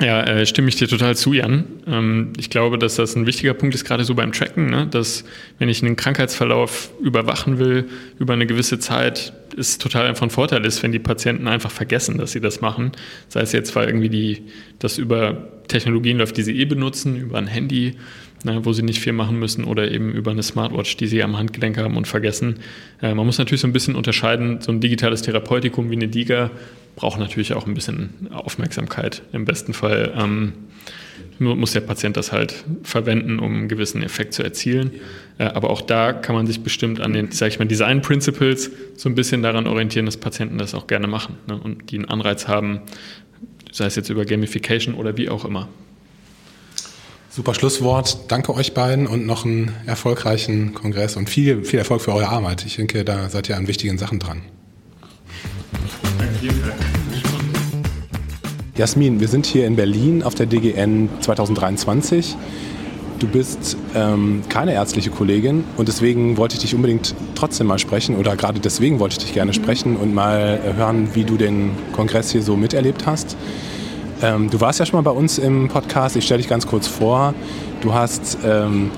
[0.00, 1.64] Ja, äh, stimme ich dir total zu, Jan.
[1.86, 4.86] Ähm, ich glaube, dass das ein wichtiger Punkt ist, gerade so beim Tracken, ne?
[4.86, 5.24] dass
[5.58, 7.86] wenn ich einen Krankheitsverlauf überwachen will
[8.18, 12.32] über eine gewisse Zeit, es total von Vorteil ist, wenn die Patienten einfach vergessen, dass
[12.32, 12.92] sie das machen.
[13.28, 14.44] Sei es jetzt, weil irgendwie die,
[14.78, 17.96] das über Technologien läuft, die sie eh benutzen, über ein Handy
[18.44, 21.36] ne, wo sie nicht viel machen müssen oder eben über eine Smartwatch, die sie am
[21.36, 22.60] Handgelenk haben und vergessen.
[23.02, 26.50] Äh, man muss natürlich so ein bisschen unterscheiden, so ein digitales Therapeutikum wie eine DIGA
[26.96, 29.22] braucht natürlich auch ein bisschen Aufmerksamkeit.
[29.32, 30.52] Im besten Fall ähm,
[31.38, 34.92] muss der Patient das halt verwenden, um einen gewissen Effekt zu erzielen.
[35.38, 38.70] Äh, aber auch da kann man sich bestimmt an den, sag ich mal, Design Principles
[38.96, 41.58] so ein bisschen daran orientieren, dass Patienten das auch gerne machen ne?
[41.58, 42.82] und die einen Anreiz haben,
[43.72, 45.68] sei es jetzt über Gamification oder wie auch immer.
[47.32, 48.18] Super Schlusswort.
[48.26, 52.66] Danke euch beiden und noch einen erfolgreichen Kongress und viel, viel Erfolg für eure Arbeit.
[52.66, 54.42] Ich denke, da seid ihr an wichtigen Sachen dran.
[58.76, 62.36] Jasmin, wir sind hier in Berlin auf der DGN 2023.
[63.20, 68.16] Du bist ähm, keine ärztliche Kollegin und deswegen wollte ich dich unbedingt trotzdem mal sprechen
[68.16, 69.54] oder gerade deswegen wollte ich dich gerne mhm.
[69.54, 73.36] sprechen und mal äh, hören, wie du den Kongress hier so miterlebt hast.
[74.22, 76.16] Ähm, du warst ja schon mal bei uns im Podcast.
[76.16, 77.34] Ich stelle dich ganz kurz vor.
[77.80, 78.90] Du hast ähm,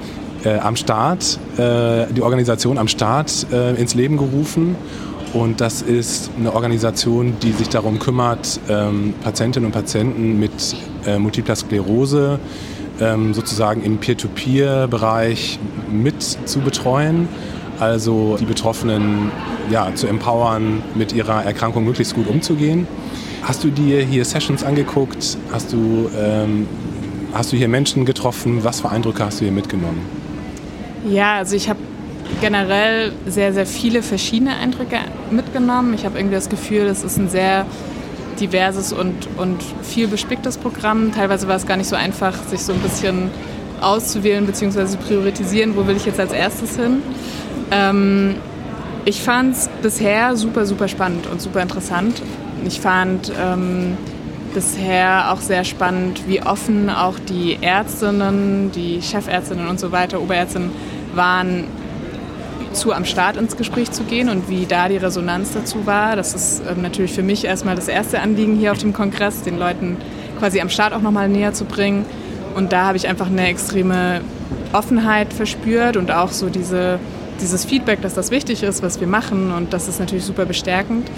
[0.44, 4.74] äh, am Start, äh, die Organisation am Start äh, ins Leben gerufen.
[5.32, 11.18] Und das ist eine Organisation, die sich darum kümmert, ähm, Patientinnen und Patienten mit äh,
[11.18, 12.38] Multipler Sklerose
[13.00, 15.58] ähm, sozusagen im Peer-to-Peer-Bereich
[15.90, 17.28] mit zu betreuen.
[17.78, 19.30] Also die Betroffenen
[19.70, 22.86] ja, zu empowern, mit ihrer Erkrankung möglichst gut umzugehen.
[23.42, 25.36] Hast du dir hier Sessions angeguckt?
[25.50, 26.68] Hast du, ähm,
[27.34, 28.62] hast du hier Menschen getroffen?
[28.62, 30.00] Was für Eindrücke hast du hier mitgenommen?
[31.08, 31.80] Ja, also ich habe
[32.40, 34.98] generell sehr, sehr viele verschiedene Eindrücke
[35.32, 35.92] mitgenommen.
[35.94, 37.66] Ich habe irgendwie das Gefühl, es ist ein sehr
[38.38, 41.12] diverses und, und viel bespicktes Programm.
[41.12, 43.30] Teilweise war es gar nicht so einfach, sich so ein bisschen
[43.80, 44.86] auszuwählen bzw.
[44.86, 47.02] zu priorisieren, wo will ich jetzt als erstes hin.
[47.72, 48.36] Ähm,
[49.04, 52.22] ich fand es bisher super, super spannend und super interessant.
[52.64, 53.96] Ich fand ähm,
[54.54, 60.70] bisher auch sehr spannend, wie offen auch die Ärztinnen, die Chefärztinnen und so weiter, Oberärztinnen
[61.14, 61.64] waren,
[62.72, 66.16] zu am Start ins Gespräch zu gehen und wie da die Resonanz dazu war.
[66.16, 69.58] Das ist ähm, natürlich für mich erstmal das erste Anliegen hier auf dem Kongress, den
[69.58, 69.96] Leuten
[70.38, 72.06] quasi am Start auch nochmal näher zu bringen.
[72.54, 74.20] Und da habe ich einfach eine extreme
[74.72, 76.98] Offenheit verspürt und auch so diese,
[77.40, 81.10] dieses Feedback, dass das wichtig ist, was wir machen und das ist natürlich super bestärkend.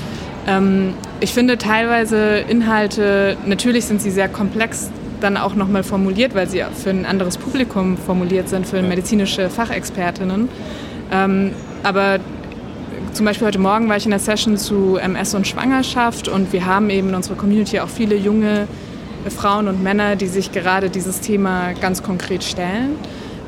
[0.47, 6.49] Ähm, ich finde teilweise Inhalte, natürlich sind sie sehr komplex dann auch nochmal formuliert, weil
[6.49, 10.49] sie für ein anderes Publikum formuliert sind, für medizinische Fachexpertinnen.
[11.11, 11.53] Ähm,
[11.83, 12.19] aber
[13.13, 16.67] zum Beispiel heute Morgen war ich in der Session zu MS und Schwangerschaft und wir
[16.67, 18.67] haben eben in unserer Community auch viele junge
[19.31, 22.97] Frauen und Männer, die sich gerade dieses Thema ganz konkret stellen.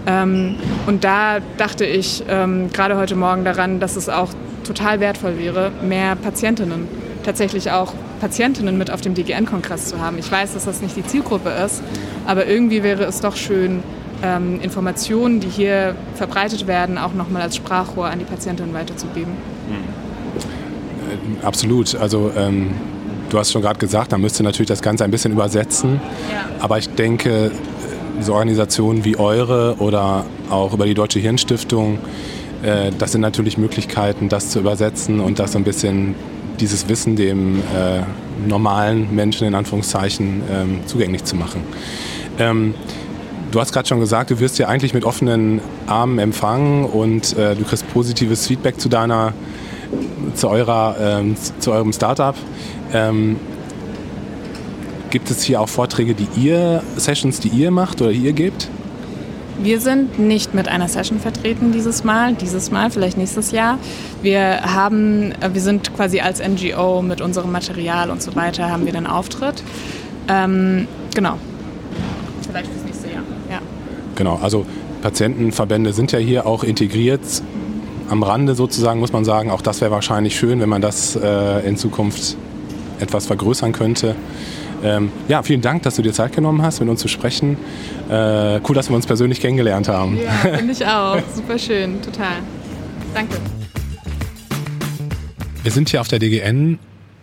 [0.07, 0.57] Ähm,
[0.87, 4.31] und da dachte ich ähm, gerade heute Morgen daran, dass es auch
[4.67, 6.89] total wertvoll wäre, mehr Patientinnen,
[7.25, 10.19] tatsächlich auch Patientinnen mit auf dem DGN-Kongress zu haben.
[10.19, 11.83] Ich weiß, dass das nicht die Zielgruppe ist,
[12.27, 13.83] aber irgendwie wäre es doch schön,
[14.23, 19.35] ähm, Informationen, die hier verbreitet werden, auch nochmal als Sprachrohr an die Patientinnen weiterzugeben.
[21.11, 21.95] Äh, absolut.
[21.95, 22.75] Also ähm,
[23.29, 26.01] du hast schon gerade gesagt, da müsste natürlich das Ganze ein bisschen übersetzen.
[26.33, 26.47] Ja.
[26.61, 27.51] Aber ich denke,
[28.21, 31.99] so Organisationen wie eure oder auch über die Deutsche Hirnstiftung,
[32.63, 36.15] äh, das sind natürlich Möglichkeiten, das zu übersetzen und das so ein bisschen
[36.61, 38.03] dieses Wissen dem äh,
[38.47, 41.63] normalen Menschen in Anführungszeichen ähm, zugänglich zu machen.
[42.39, 42.75] Ähm,
[43.51, 47.55] du hast gerade schon gesagt, du wirst ja eigentlich mit offenen Armen empfangen und äh,
[47.55, 49.33] du kriegst positives Feedback zu deiner,
[50.35, 52.35] zu eurer, ähm, zu eurem Startup.
[52.93, 53.37] Ähm,
[55.11, 58.69] gibt es hier auch Vorträge, die ihr, Sessions, die ihr macht oder ihr gebt?
[59.63, 63.79] Wir sind nicht mit einer Session vertreten dieses Mal, dieses Mal, vielleicht nächstes Jahr.
[64.23, 68.85] Wir haben, äh, wir sind quasi als NGO mit unserem Material und so weiter, haben
[68.85, 69.63] wir den Auftritt.
[70.29, 71.39] Ähm, genau.
[72.47, 73.59] Vielleicht fürs nächste Jahr, ja.
[74.15, 74.67] Genau, also
[75.03, 77.21] Patientenverbände sind ja hier auch integriert.
[78.09, 81.67] Am Rande sozusagen muss man sagen, auch das wäre wahrscheinlich schön, wenn man das äh,
[81.67, 82.37] in Zukunft
[83.01, 84.15] etwas vergrößern könnte.
[84.83, 87.57] Ähm, ja, vielen Dank, dass du dir Zeit genommen hast, mit uns zu sprechen.
[88.09, 90.19] Äh, cool, dass wir uns persönlich kennengelernt haben.
[90.19, 91.19] Ja, finde ich auch.
[91.35, 92.37] Super schön, total.
[93.15, 93.37] Danke.
[95.63, 96.79] Wir sind hier auf der DGN,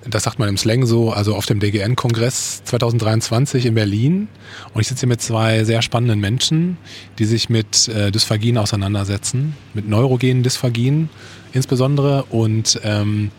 [0.10, 4.28] das sagt man im Slang so, also auf dem DGN-Kongress 2023 in Berlin.
[4.74, 6.78] Und ich sitze hier mit zwei sehr spannenden Menschen,
[7.20, 11.10] die sich mit äh, Dysphagien auseinandersetzen, mit neurogenen Dysphagien
[11.54, 12.24] insbesondere.
[12.24, 13.32] Und ähm,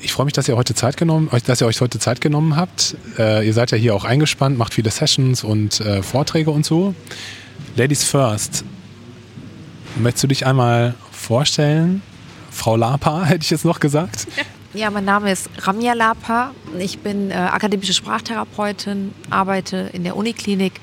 [0.00, 2.96] ich freue mich, dass ihr heute Zeit genommen, dass ihr euch heute Zeit genommen habt.
[3.18, 6.94] Äh, ihr seid ja hier auch eingespannt, macht viele Sessions und äh, Vorträge und so.
[7.76, 8.64] Ladies first.
[9.96, 12.02] Möchtest du dich einmal vorstellen?
[12.50, 14.28] Frau Lapa, hätte ich jetzt noch gesagt.
[14.74, 16.52] Ja, mein Name ist Ramya Lapa.
[16.78, 20.80] Ich bin äh, akademische Sprachtherapeutin, arbeite in der Uniklinik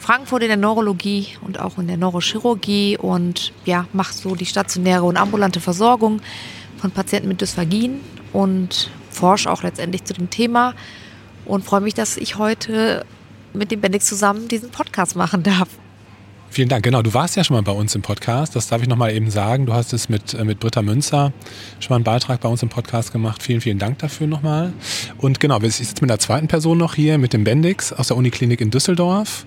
[0.00, 5.02] Frankfurt in der Neurologie und auch in der Neurochirurgie und ja, mache so die stationäre
[5.02, 6.20] und ambulante Versorgung
[6.78, 8.00] von Patienten mit Dysphagien
[8.36, 10.74] und forsche auch letztendlich zu dem Thema
[11.46, 13.06] und freue mich, dass ich heute
[13.54, 15.68] mit dem Bendix zusammen diesen Podcast machen darf.
[16.50, 16.84] Vielen Dank.
[16.84, 18.54] Genau, du warst ja schon mal bei uns im Podcast.
[18.54, 19.64] Das darf ich nochmal eben sagen.
[19.64, 21.32] Du hast es mit, äh, mit Britta Münzer
[21.80, 23.42] schon mal einen Beitrag bei uns im Podcast gemacht.
[23.42, 24.74] Vielen, vielen Dank dafür nochmal.
[25.16, 28.18] Und genau, ich sitze mit einer zweiten Person noch hier, mit dem Bendix aus der
[28.18, 29.46] Uniklinik in Düsseldorf.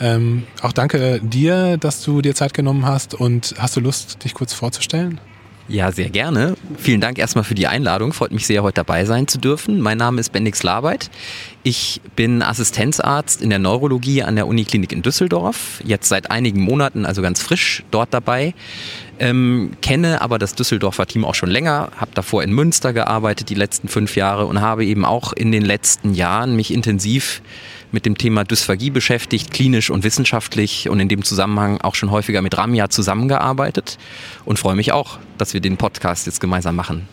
[0.00, 4.32] Ähm, auch danke dir, dass du dir Zeit genommen hast und hast du Lust, dich
[4.32, 5.20] kurz vorzustellen?
[5.66, 6.56] Ja, sehr gerne.
[6.76, 8.12] Vielen Dank erstmal für die Einladung.
[8.12, 9.80] Freut mich sehr, heute dabei sein zu dürfen.
[9.80, 11.10] Mein Name ist Bendix Labeit.
[11.62, 15.80] Ich bin Assistenzarzt in der Neurologie an der Uniklinik in Düsseldorf.
[15.82, 18.52] Jetzt seit einigen Monaten, also ganz frisch dort dabei.
[19.18, 23.54] Ähm, kenne aber das Düsseldorfer Team auch schon länger, habe davor in Münster gearbeitet die
[23.54, 27.40] letzten fünf Jahre und habe eben auch in den letzten Jahren mich intensiv
[27.94, 32.42] mit dem Thema Dysphagie beschäftigt, klinisch und wissenschaftlich und in dem Zusammenhang auch schon häufiger
[32.42, 33.96] mit Ramya zusammengearbeitet
[34.44, 37.08] und freue mich auch, dass wir den Podcast jetzt gemeinsam machen.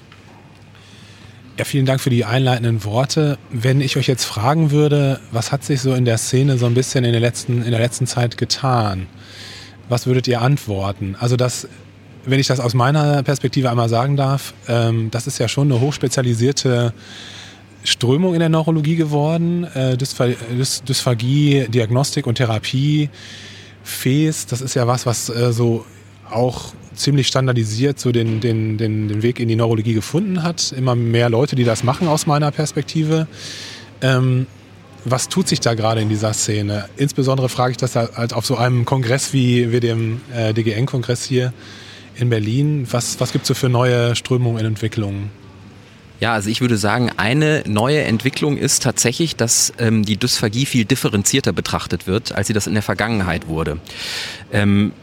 [1.57, 3.37] Ja, vielen Dank für die einleitenden Worte.
[3.51, 6.73] Wenn ich euch jetzt fragen würde, was hat sich so in der Szene so ein
[6.73, 9.05] bisschen in der letzten, in der letzten Zeit getan?
[9.87, 11.15] Was würdet ihr antworten?
[11.19, 11.67] Also das,
[12.25, 15.79] wenn ich das aus meiner Perspektive einmal sagen darf, ähm, das ist ja schon eine
[15.81, 16.93] hochspezialisierte
[17.83, 19.63] Strömung in der Neurologie geworden.
[19.73, 23.09] Äh, Dysphagie, Diagnostik und Therapie,
[23.83, 25.85] FES, das ist ja was, was äh, so
[26.29, 30.71] auch ziemlich standardisiert so den, den, den, den Weg in die Neurologie gefunden hat.
[30.71, 33.27] Immer mehr Leute, die das machen aus meiner Perspektive.
[34.01, 34.47] Ähm,
[35.03, 36.85] was tut sich da gerade in dieser Szene?
[36.95, 41.53] Insbesondere frage ich das halt auf so einem Kongress wie, wie dem äh, DGN-Kongress hier
[42.15, 42.87] in Berlin.
[42.91, 45.40] Was, was gibt es so für neue Strömungen in Entwicklungen?
[46.21, 50.85] Ja, also ich würde sagen, eine neue Entwicklung ist tatsächlich, dass ähm, die Dysphagie viel
[50.85, 53.79] differenzierter betrachtet wird, als sie das in der Vergangenheit wurde.
[54.53, 54.93] Ähm,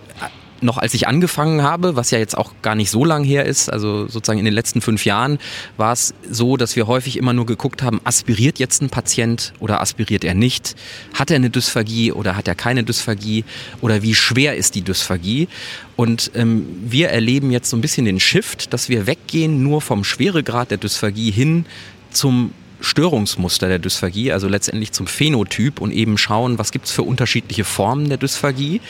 [0.60, 3.72] noch als ich angefangen habe, was ja jetzt auch gar nicht so lang her ist,
[3.72, 5.38] also sozusagen in den letzten fünf Jahren,
[5.76, 9.80] war es so, dass wir häufig immer nur geguckt haben, aspiriert jetzt ein Patient oder
[9.80, 10.76] aspiriert er nicht?
[11.14, 13.44] Hat er eine Dysphagie oder hat er keine Dysphagie?
[13.80, 15.48] Oder wie schwer ist die Dysphagie?
[15.96, 20.04] Und ähm, wir erleben jetzt so ein bisschen den Shift, dass wir weggehen nur vom
[20.04, 21.66] Schweregrad der Dysphagie hin
[22.10, 27.02] zum Störungsmuster der Dysphagie, also letztendlich zum Phänotyp und eben schauen, was gibt es für
[27.02, 28.80] unterschiedliche Formen der Dysphagie,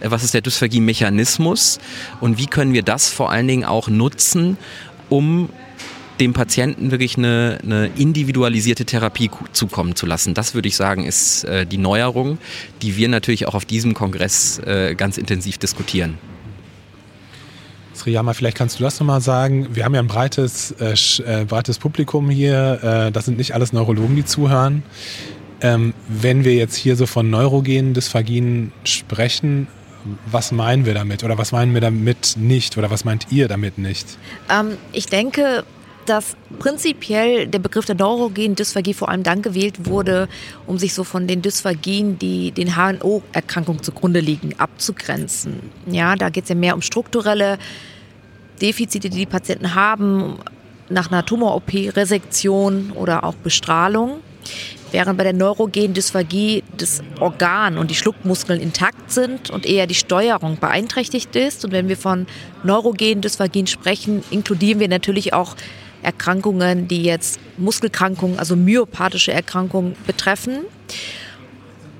[0.00, 1.78] äh, was ist der Dysphagie-Mechanismus
[2.20, 4.56] und wie können wir das vor allen Dingen auch nutzen,
[5.08, 5.48] um
[6.20, 10.34] dem Patienten wirklich eine, eine, individualisierte Therapie zukommen zu lassen.
[10.34, 12.38] Das würde ich sagen, ist äh, die Neuerung,
[12.82, 16.18] die wir natürlich auch auf diesem Kongress äh, ganz intensiv diskutieren.
[17.98, 19.68] Sriyama, vielleicht kannst du das nochmal sagen.
[19.74, 23.06] Wir haben ja ein breites, äh, äh, breites Publikum hier.
[23.08, 24.82] Äh, das sind nicht alles Neurologen, die zuhören.
[25.60, 29.66] Ähm, wenn wir jetzt hier so von neurogenen Dysphagien sprechen,
[30.30, 33.78] was meinen wir damit oder was meinen wir damit nicht oder was meint ihr damit
[33.78, 34.06] nicht?
[34.48, 35.64] Ähm, ich denke,
[36.08, 40.28] dass prinzipiell der Begriff der neurogenen Dysphagie vor allem dann gewählt wurde,
[40.66, 45.70] um sich so von den Dysphagien, die den HNO-Erkrankungen zugrunde liegen, abzugrenzen.
[45.86, 47.58] Ja, da geht es ja mehr um strukturelle
[48.58, 50.38] Defizite, die die Patienten haben,
[50.88, 54.20] nach einer Tumor-OP, Resektion oder auch Bestrahlung.
[54.90, 59.94] Während bei der neurogenen Dysphagie das Organ und die Schluckmuskeln intakt sind und eher die
[59.94, 61.64] Steuerung beeinträchtigt ist.
[61.66, 62.26] Und wenn wir von
[62.64, 65.56] neurogenen Dysphagien sprechen, inkludieren wir natürlich auch
[66.02, 70.60] Erkrankungen, die jetzt Muskelkrankungen, also myopathische Erkrankungen betreffen.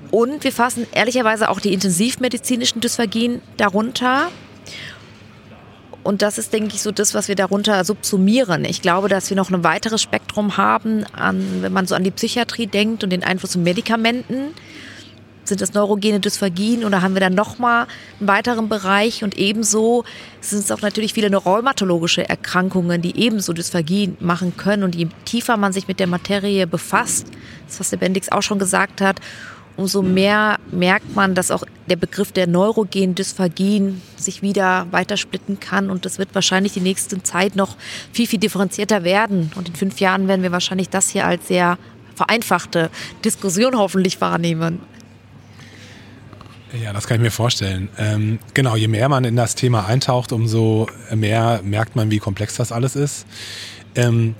[0.09, 4.29] Und wir fassen ehrlicherweise auch die intensivmedizinischen Dysphagien darunter.
[6.03, 8.65] Und das ist, denke ich, so das, was wir darunter subsumieren.
[8.65, 12.11] Ich glaube, dass wir noch ein weiteres Spektrum haben, an, wenn man so an die
[12.11, 14.53] Psychiatrie denkt und den Einfluss von Medikamenten.
[15.43, 17.87] Sind das neurogene Dysphagien oder haben wir dann nochmal
[18.19, 19.23] einen weiteren Bereich?
[19.23, 20.03] Und ebenso
[20.41, 24.83] sind es auch natürlich viele rheumatologische Erkrankungen, die ebenso Dysphagien machen können.
[24.83, 27.27] Und je tiefer man sich mit der Materie befasst,
[27.67, 29.19] das was der Bendix auch schon gesagt hat,
[29.79, 35.89] umso mehr merkt man, dass auch der Begriff der neurogenen Dysphagien sich wieder weitersplitten kann.
[35.89, 37.77] Und das wird wahrscheinlich die nächste Zeit noch
[38.11, 39.51] viel, viel differenzierter werden.
[39.55, 41.77] Und in fünf Jahren werden wir wahrscheinlich das hier als sehr
[42.13, 42.89] vereinfachte
[43.23, 44.79] Diskussion hoffentlich wahrnehmen.
[46.83, 47.87] Ja, das kann ich mir vorstellen.
[47.97, 52.55] Ähm, genau, je mehr man in das Thema eintaucht, umso mehr merkt man, wie komplex
[52.55, 53.25] das alles ist.
[53.95, 54.35] Ähm,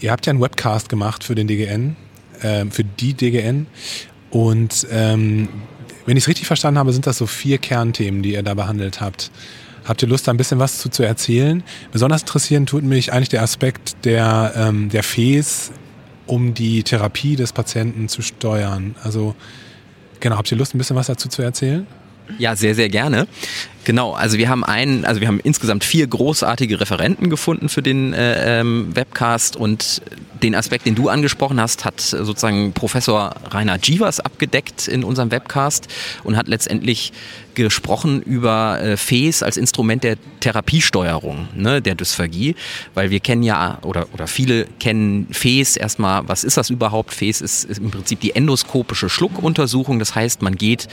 [0.00, 1.96] ihr habt ja einen Webcast gemacht für den DGN,
[2.42, 3.68] äh, für die DGN.
[4.30, 5.48] Und ähm,
[6.06, 9.00] wenn ich es richtig verstanden habe, sind das so vier Kernthemen, die ihr da behandelt
[9.00, 9.30] habt.
[9.84, 11.62] Habt ihr Lust, da ein bisschen was zu, zu erzählen?
[11.90, 15.72] Besonders interessieren tut mich eigentlich der Aspekt der, ähm, der FES,
[16.26, 18.94] um die Therapie des Patienten zu steuern.
[19.02, 19.34] Also
[20.20, 21.86] Genau, habt ihr Lust, ein bisschen was dazu zu erzählen?
[22.38, 23.26] Ja, sehr, sehr gerne.
[23.84, 28.12] Genau, also wir haben einen, also wir haben insgesamt vier großartige Referenten gefunden für den
[28.12, 30.02] äh, ähm, Webcast und
[30.42, 35.88] den Aspekt, den du angesprochen hast, hat sozusagen Professor Rainer Givas abgedeckt in unserem Webcast
[36.24, 37.12] und hat letztendlich
[37.54, 42.54] gesprochen über äh, FES als Instrument der Therapiesteuerung ne, der Dysphagie,
[42.94, 47.12] weil wir kennen ja oder, oder viele kennen FES erstmal, was ist das überhaupt?
[47.12, 50.88] FES ist, ist im Prinzip die endoskopische Schluckuntersuchung, das heißt, man geht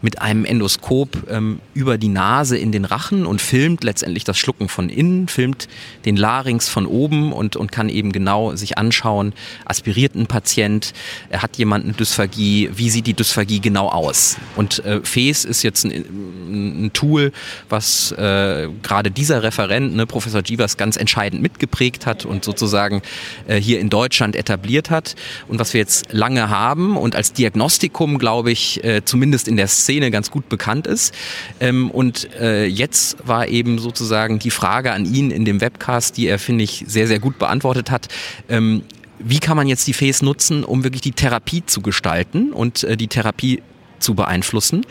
[0.00, 4.68] mit einem Endoskop ähm, über die Nase in den Rachen und filmt letztendlich das Schlucken
[4.68, 5.66] von innen, filmt
[6.04, 9.32] den Larynx von oben und, und kann eben genau sich anschauen,
[9.64, 10.92] aspiriert ein Patient,
[11.32, 14.36] hat jemand eine Dysphagie, wie sieht die Dysphagie genau aus?
[14.56, 17.32] Und äh, FES ist jetzt ein, ein Tool,
[17.70, 23.00] was äh, gerade dieser Referent, ne, Professor Givas, ganz entscheidend mitgeprägt hat und sozusagen
[23.46, 25.14] äh, hier in Deutschland etabliert hat
[25.48, 29.68] und was wir jetzt lange haben und als Diagnostikum, glaube ich, äh, zumindest in der
[29.68, 31.14] Szene ganz gut bekannt ist.
[31.60, 36.26] Ähm, und äh, jetzt war eben sozusagen die Frage an ihn in dem Webcast, die
[36.26, 38.08] er, finde ich, sehr, sehr gut beantwortet hat.
[38.48, 38.82] Ähm,
[39.18, 42.96] wie kann man jetzt die FACE nutzen, um wirklich die Therapie zu gestalten und äh,
[42.96, 43.62] die Therapie
[43.98, 44.86] zu beeinflussen.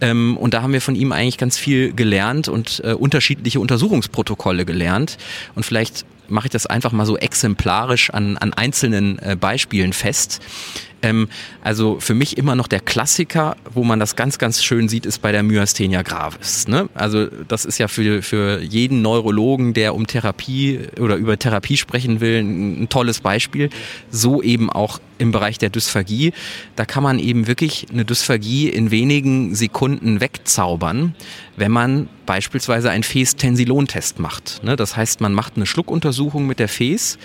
[0.00, 4.64] Ähm, und da haben wir von ihm eigentlich ganz viel gelernt und äh, unterschiedliche Untersuchungsprotokolle
[4.64, 5.18] gelernt.
[5.54, 10.40] Und vielleicht mache ich das einfach mal so exemplarisch an, an einzelnen äh, Beispielen fest.
[11.02, 11.28] Ähm,
[11.62, 15.20] also für mich immer noch der Klassiker, wo man das ganz, ganz schön sieht, ist
[15.20, 16.68] bei der Myasthenia gravis.
[16.68, 16.88] Ne?
[16.94, 22.20] Also das ist ja für, für jeden Neurologen, der um Therapie oder über Therapie sprechen
[22.20, 23.70] will, ein, tolles Beispiel.
[24.10, 26.32] So eben auch im Bereich der Dysphagie.
[26.76, 31.14] Da kann man eben wirklich eine Dysphagie in wenigen Sekunden wegzaubern,
[31.56, 34.62] wenn man beispielsweise einen Fes-Tensilon-Test macht.
[34.62, 34.76] Ne?
[34.76, 37.18] Das heißt, man macht eine Schluckuntersuchung mit der Fes.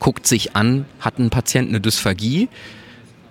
[0.00, 2.48] Guckt sich an, hat ein Patient eine Dysphagie,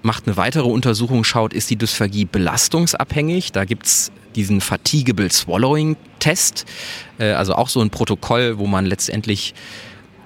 [0.01, 3.51] macht eine weitere Untersuchung, schaut, ist die Dysphagie belastungsabhängig.
[3.51, 6.65] Da gibt es diesen Fatigable Swallowing Test,
[7.17, 9.53] äh, also auch so ein Protokoll, wo man letztendlich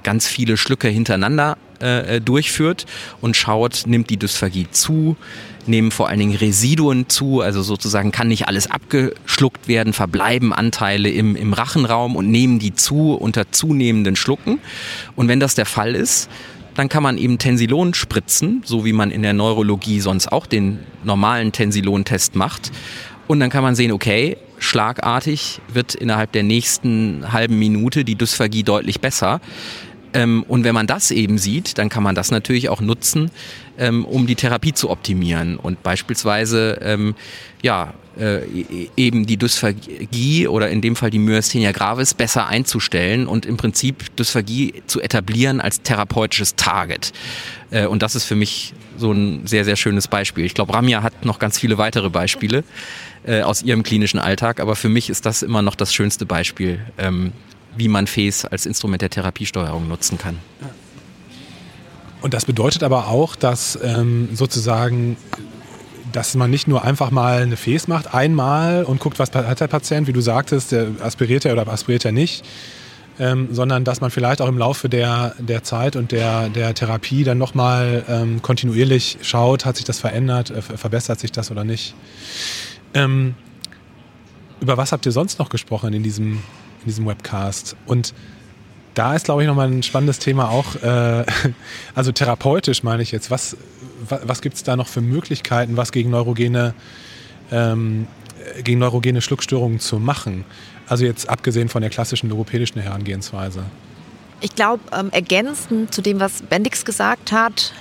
[0.03, 2.85] ganz viele Schlücke hintereinander äh, durchführt
[3.21, 5.15] und schaut, nimmt die Dysphagie zu,
[5.67, 11.09] nehmen vor allen Dingen Residuen zu, also sozusagen kann nicht alles abgeschluckt werden, verbleiben Anteile
[11.09, 14.59] im, im Rachenraum und nehmen die zu unter zunehmenden Schlucken.
[15.15, 16.29] Und wenn das der Fall ist,
[16.75, 20.79] dann kann man eben Tensilon spritzen, so wie man in der Neurologie sonst auch den
[21.03, 22.71] normalen Tensilon-Test macht.
[23.27, 28.63] Und dann kann man sehen, okay, schlagartig wird innerhalb der nächsten halben Minute die Dysphagie
[28.63, 29.39] deutlich besser.
[30.13, 33.31] Ähm, und wenn man das eben sieht, dann kann man das natürlich auch nutzen,
[33.77, 37.15] ähm, um die Therapie zu optimieren und beispielsweise ähm,
[37.61, 43.27] ja, äh, e-, eben die Dysphagie oder in dem Fall die Myasthenia gravis besser einzustellen
[43.27, 47.11] und im Prinzip Dysphagie zu etablieren als therapeutisches Target.
[47.71, 50.45] Äh, und das ist für mich so ein sehr, sehr schönes Beispiel.
[50.45, 52.63] Ich glaube, Ramya hat noch ganz viele weitere Beispiele
[53.25, 56.79] äh, aus ihrem klinischen Alltag, aber für mich ist das immer noch das schönste Beispiel,
[56.99, 57.31] ähm,
[57.75, 60.39] wie man FES als Instrument der Therapiesteuerung nutzen kann.
[62.21, 65.17] Und das bedeutet aber auch, dass ähm, sozusagen
[66.13, 69.67] dass man nicht nur einfach mal eine FES macht, einmal und guckt, was hat der
[69.67, 72.45] Patient, wie du sagtest, der aspiriert er oder aspiriert er nicht,
[73.19, 77.23] ähm, sondern dass man vielleicht auch im Laufe der, der Zeit und der, der Therapie
[77.23, 81.95] dann nochmal ähm, kontinuierlich schaut, hat sich das verändert, äh, verbessert sich das oder nicht.
[82.93, 83.35] Ähm,
[84.61, 86.41] über was habt ihr sonst noch gesprochen in diesem
[86.83, 87.75] in diesem Webcast.
[87.85, 88.13] Und
[88.93, 91.25] da ist, glaube ich, nochmal ein spannendes Thema auch, äh,
[91.95, 93.57] also therapeutisch meine ich jetzt, was,
[94.07, 96.73] was, was gibt es da noch für Möglichkeiten, was gegen neurogene,
[97.51, 98.07] ähm,
[98.63, 100.45] gegen neurogene Schluckstörungen zu machen?
[100.87, 103.63] Also jetzt abgesehen von der klassischen logopädischen Herangehensweise.
[104.41, 107.73] Ich glaube, ähm, ergänzend zu dem, was Bendix gesagt hat,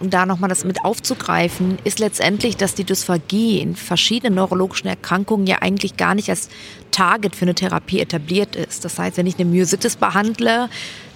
[0.00, 5.46] um da nochmal das mit aufzugreifen, ist letztendlich, dass die Dysphagie in verschiedenen neurologischen Erkrankungen
[5.46, 6.48] ja eigentlich gar nicht als
[6.90, 8.84] Target für eine Therapie etabliert ist.
[8.84, 10.68] Das heißt, wenn ich eine Myositis behandle,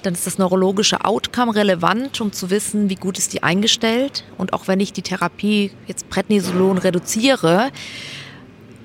[0.03, 4.25] dann ist das neurologische Outcome relevant, um zu wissen, wie gut ist die eingestellt.
[4.37, 7.71] Und auch wenn ich die Therapie jetzt Prednisolon reduziere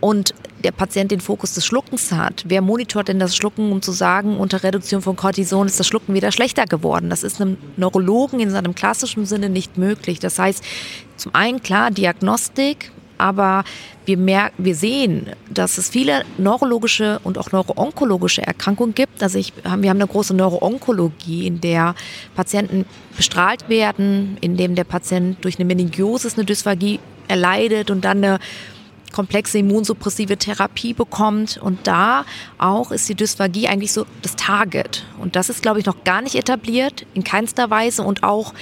[0.03, 0.35] und
[0.65, 2.43] der Patient den Fokus des Schluckens hat.
[2.45, 6.13] Wer monitort denn das Schlucken, um zu sagen, unter Reduktion von Cortison ist das Schlucken
[6.13, 7.09] wieder schlechter geworden?
[7.09, 10.19] Das ist einem Neurologen in seinem klassischen Sinne nicht möglich.
[10.19, 10.61] Das heißt,
[11.15, 13.63] zum einen klar Diagnostik, aber
[14.05, 19.23] wir, merken, wir sehen, dass es viele neurologische und auch neuroonkologische Erkrankungen gibt.
[19.23, 21.95] Also ich, wir haben eine große Neuroonkologie, in der
[22.35, 22.85] Patienten
[23.15, 26.99] bestrahlt werden, in dem der Patient durch eine Meningiosis eine Dysphagie
[27.29, 28.39] erleidet und dann eine
[29.13, 31.57] komplexe immunsuppressive Therapie bekommt.
[31.57, 32.25] Und da
[32.57, 35.05] auch ist die Dysphagie eigentlich so das Target.
[35.19, 38.03] Und das ist, glaube ich, noch gar nicht etabliert, in keinster Weise.
[38.03, 38.53] Und auch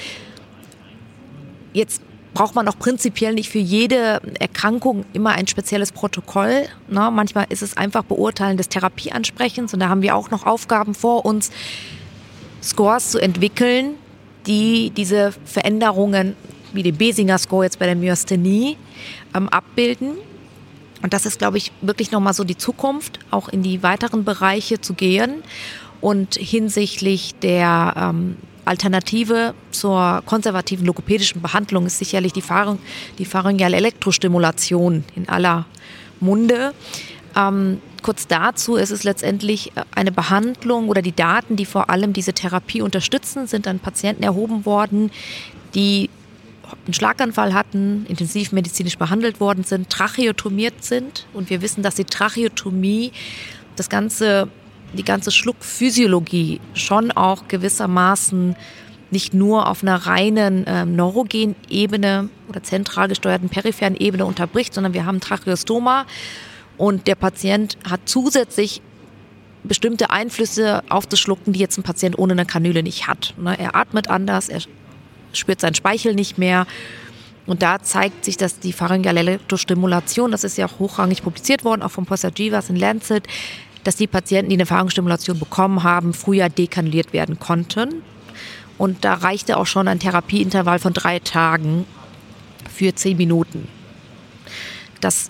[1.73, 2.01] jetzt
[2.33, 6.67] braucht man auch prinzipiell nicht für jede Erkrankung immer ein spezielles Protokoll.
[6.87, 7.09] Ne?
[7.11, 11.25] Manchmal ist es einfach Beurteilen des Therapieansprechens und da haben wir auch noch Aufgaben vor
[11.25, 11.51] uns,
[12.63, 13.95] Scores zu entwickeln,
[14.45, 16.35] die diese Veränderungen,
[16.73, 18.77] wie den Besinger Score jetzt bei der Myasthenie,
[19.35, 20.11] ähm, abbilden.
[21.01, 24.81] Und das ist, glaube ich, wirklich nochmal so die Zukunft, auch in die weiteren Bereiche
[24.81, 25.43] zu gehen.
[25.99, 32.79] Und hinsichtlich der ähm, Alternative zur konservativen logopädischen Behandlung ist sicherlich die, Pharyn
[33.17, 35.65] die pharyngeale Elektrostimulation in aller
[36.19, 36.73] Munde.
[37.35, 42.33] Ähm, kurz dazu, es ist letztendlich eine Behandlung oder die Daten, die vor allem diese
[42.33, 45.11] Therapie unterstützen, sind an Patienten erhoben worden,
[45.75, 46.09] die
[46.85, 51.27] einen Schlaganfall hatten, intensivmedizinisch behandelt worden sind, tracheotomiert sind.
[51.33, 53.11] Und wir wissen, dass die Tracheotomie
[53.75, 54.47] das ganze
[54.93, 58.55] die ganze Schluckphysiologie schon auch gewissermaßen
[59.09, 64.93] nicht nur auf einer reinen äh, neurogenen Ebene oder zentral gesteuerten peripheren Ebene unterbricht, sondern
[64.93, 66.05] wir haben Tracheostoma
[66.77, 68.81] und der Patient hat zusätzlich
[69.63, 73.33] bestimmte Einflüsse auf das Schlucken, die jetzt ein Patient ohne eine Kanüle nicht hat.
[73.37, 73.57] Ne?
[73.59, 74.61] Er atmet anders, er
[75.33, 76.65] spürt seinen Speichel nicht mehr.
[77.45, 81.81] Und da zeigt sich, dass die pharyngeale Elektrostimulation, das ist ja auch hochrangig publiziert worden,
[81.81, 83.27] auch vom Posagivas in Lancet,
[83.83, 88.03] dass die Patienten, die eine Verharrungsstimulation bekommen haben, früher dekanuliert werden konnten.
[88.77, 91.85] Und da reichte auch schon ein Therapieintervall von drei Tagen
[92.73, 93.67] für zehn Minuten.
[95.01, 95.29] Das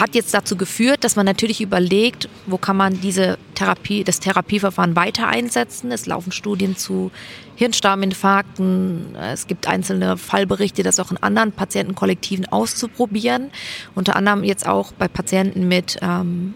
[0.00, 4.96] hat jetzt dazu geführt, dass man natürlich überlegt, wo kann man diese Therapie, das Therapieverfahren
[4.96, 5.92] weiter einsetzen.
[5.92, 7.10] Es laufen Studien zu
[7.56, 9.14] Hirnstamminfarkten.
[9.16, 13.50] Es gibt einzelne Fallberichte, das auch in anderen Patientenkollektiven auszuprobieren.
[13.94, 16.54] Unter anderem jetzt auch bei Patienten mit ähm,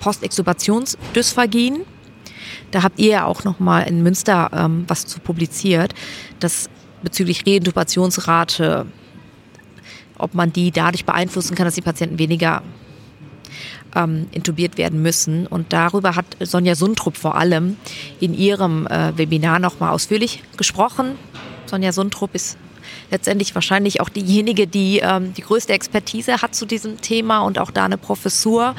[0.00, 1.84] Postextubationsdysphagien.
[2.70, 5.94] Da habt ihr ja auch noch mal in Münster ähm, was zu publiziert,
[6.40, 6.68] dass
[7.02, 8.86] bezüglich Reintubationsrate,
[10.18, 12.62] ob man die dadurch beeinflussen kann, dass die Patienten weniger
[13.94, 15.46] ähm, intubiert werden müssen.
[15.46, 17.76] Und darüber hat Sonja Sundrup vor allem
[18.20, 21.18] in ihrem äh, Webinar noch mal ausführlich gesprochen.
[21.66, 22.58] Sonja Sundrup ist
[23.10, 27.70] letztendlich wahrscheinlich auch diejenige, die ähm, die größte Expertise hat zu diesem Thema und auch
[27.70, 28.74] da eine Professur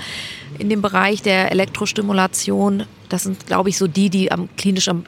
[0.60, 2.86] in dem Bereich der Elektrostimulation.
[3.10, 5.06] Das sind, glaube ich, so die, die am klinisch am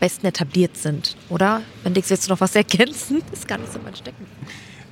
[0.00, 1.62] besten etabliert sind, oder?
[1.84, 3.22] Bendix, willst du noch was ergänzen?
[3.30, 4.26] Das ist gar nicht so mein Stecken.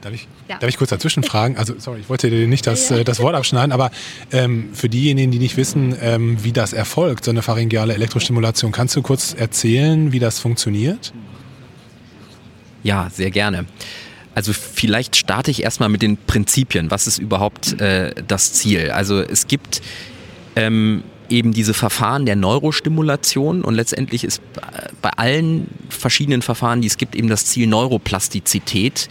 [0.00, 0.58] Darf ich, ja.
[0.58, 1.56] darf ich kurz dazwischen fragen?
[1.56, 2.98] Also, sorry, ich wollte dir nicht das, ja.
[2.98, 3.90] Äh, das Wort abschneiden, aber
[4.32, 8.96] ähm, für diejenigen, die nicht wissen, ähm, wie das erfolgt, so eine pharyngeale Elektrostimulation, kannst
[8.96, 11.12] du kurz erzählen, wie das funktioniert?
[12.82, 13.66] Ja, sehr gerne.
[14.34, 16.90] Also vielleicht starte ich erstmal mit den Prinzipien.
[16.90, 18.92] Was ist überhaupt äh, das Ziel?
[18.92, 19.82] Also es gibt
[20.56, 24.42] ähm, eben diese Verfahren der Neurostimulation und letztendlich ist
[25.00, 29.08] bei allen verschiedenen Verfahren, die es gibt, eben das Ziel Neuroplastizität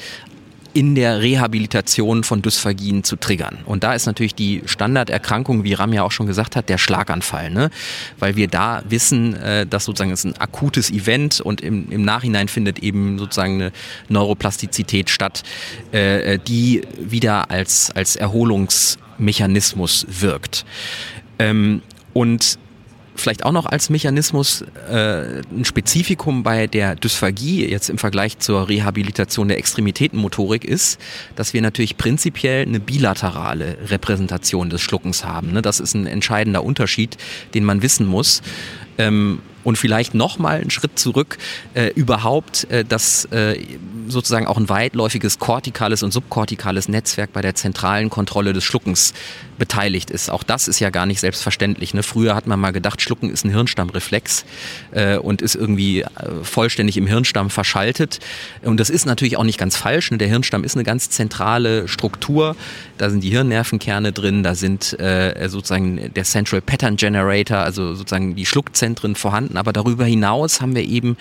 [0.79, 3.57] in der Rehabilitation von Dysphagien zu triggern.
[3.65, 7.49] Und da ist natürlich die Standarderkrankung, wie Ram ja auch schon gesagt hat, der Schlaganfall.
[7.49, 7.69] Ne?
[8.17, 12.47] Weil wir da wissen, äh, dass sozusagen es ein akutes Event und im, im Nachhinein
[12.47, 13.71] findet eben sozusagen eine
[14.07, 15.43] Neuroplastizität statt,
[15.91, 20.63] äh, die wieder als, als Erholungsmechanismus wirkt.
[21.39, 21.81] Ähm,
[22.13, 22.57] und
[23.19, 28.67] vielleicht auch noch als Mechanismus äh, ein Spezifikum bei der Dysphagie jetzt im Vergleich zur
[28.67, 30.99] Rehabilitation der Extremitätenmotorik ist,
[31.35, 35.51] dass wir natürlich prinzipiell eine bilaterale Repräsentation des Schluckens haben.
[35.51, 35.61] Ne?
[35.61, 37.17] Das ist ein entscheidender Unterschied,
[37.53, 38.41] den man wissen muss.
[38.97, 41.37] Ähm, und vielleicht nochmal einen Schritt zurück,
[41.73, 43.59] äh, überhaupt, äh, dass äh,
[44.07, 49.13] sozusagen auch ein weitläufiges kortikales und subkortikales Netzwerk bei der zentralen Kontrolle des Schluckens
[49.59, 50.31] beteiligt ist.
[50.31, 51.93] Auch das ist ja gar nicht selbstverständlich.
[51.93, 52.01] Ne?
[52.01, 54.45] Früher hat man mal gedacht, Schlucken ist ein Hirnstammreflex
[54.91, 56.07] äh, und ist irgendwie äh,
[56.41, 58.19] vollständig im Hirnstamm verschaltet.
[58.63, 60.09] Und das ist natürlich auch nicht ganz falsch.
[60.09, 60.17] Ne?
[60.17, 62.55] Der Hirnstamm ist eine ganz zentrale Struktur.
[62.97, 68.35] Da sind die Hirnnervenkerne drin, da sind äh, sozusagen der Central Pattern Generator, also sozusagen
[68.35, 69.57] die Schluckzentren vorhanden.
[69.57, 71.17] Aber darüber hinaus haben wir eben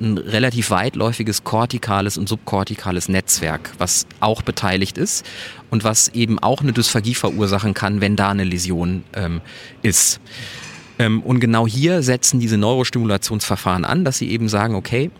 [0.00, 5.26] ein relativ weitläufiges kortikales und subkortikales Netzwerk, was auch beteiligt ist
[5.70, 9.40] und was eben auch eine Dysphagie verursachen kann, wenn da eine Läsion ähm,
[9.82, 10.20] ist.
[10.98, 15.10] Ähm, und genau hier setzen diese Neurostimulationsverfahren an, dass sie eben sagen, okay,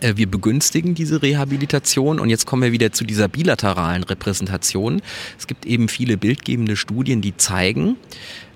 [0.00, 5.02] äh, wir begünstigen diese Rehabilitation und jetzt kommen wir wieder zu dieser bilateralen Repräsentation.
[5.38, 7.96] Es gibt eben viele bildgebende Studien, die zeigen,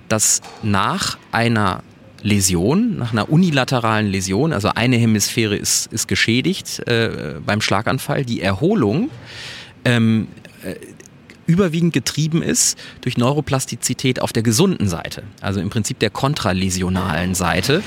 [0.08, 1.82] dass nach einer
[2.22, 8.40] Läsion, nach einer unilateralen Läsion, also eine Hemisphäre ist, ist geschädigt äh, beim Schlaganfall, die
[8.40, 9.10] Erholung
[9.84, 10.28] ähm,
[10.64, 10.74] äh,
[11.46, 17.82] überwiegend getrieben ist durch Neuroplastizität auf der gesunden Seite, also im Prinzip der kontraläsionalen Seite.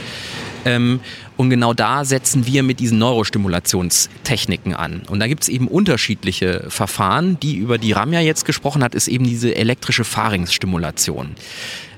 [0.66, 1.00] Ähm,
[1.38, 5.04] und genau da setzen wir mit diesen Neurostimulationstechniken an.
[5.10, 7.40] Und da gibt es eben unterschiedliche Verfahren.
[7.40, 11.36] Die, über die Ramja jetzt gesprochen hat, ist eben diese elektrische Pharynxstimulation.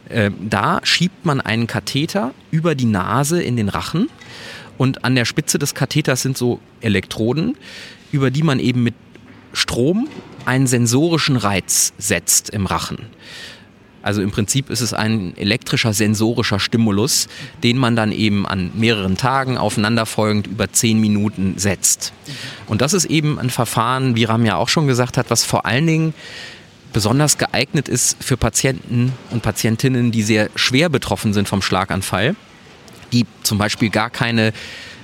[0.09, 4.09] Ähm, da schiebt man einen Katheter über die Nase in den Rachen
[4.77, 7.57] und an der Spitze des Katheters sind so Elektroden,
[8.11, 8.95] über die man eben mit
[9.53, 10.07] Strom
[10.47, 12.99] einen sensorischen Reiz setzt im Rachen.
[14.01, 17.27] Also im Prinzip ist es ein elektrischer sensorischer Stimulus,
[17.63, 22.13] den man dann eben an mehreren Tagen aufeinanderfolgend über zehn Minuten setzt.
[22.67, 25.65] Und das ist eben ein Verfahren, wie Ram ja auch schon gesagt hat, was vor
[25.65, 26.13] allen Dingen
[26.93, 32.37] besonders geeignet ist für Patienten und Patientinnen, die sehr schwer betroffen sind vom Schlaganfall,
[33.11, 34.53] die zum Beispiel gar keine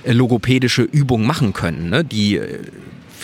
[0.04, 2.04] äh, logopädische Übung machen können, ne?
[2.04, 2.62] die äh,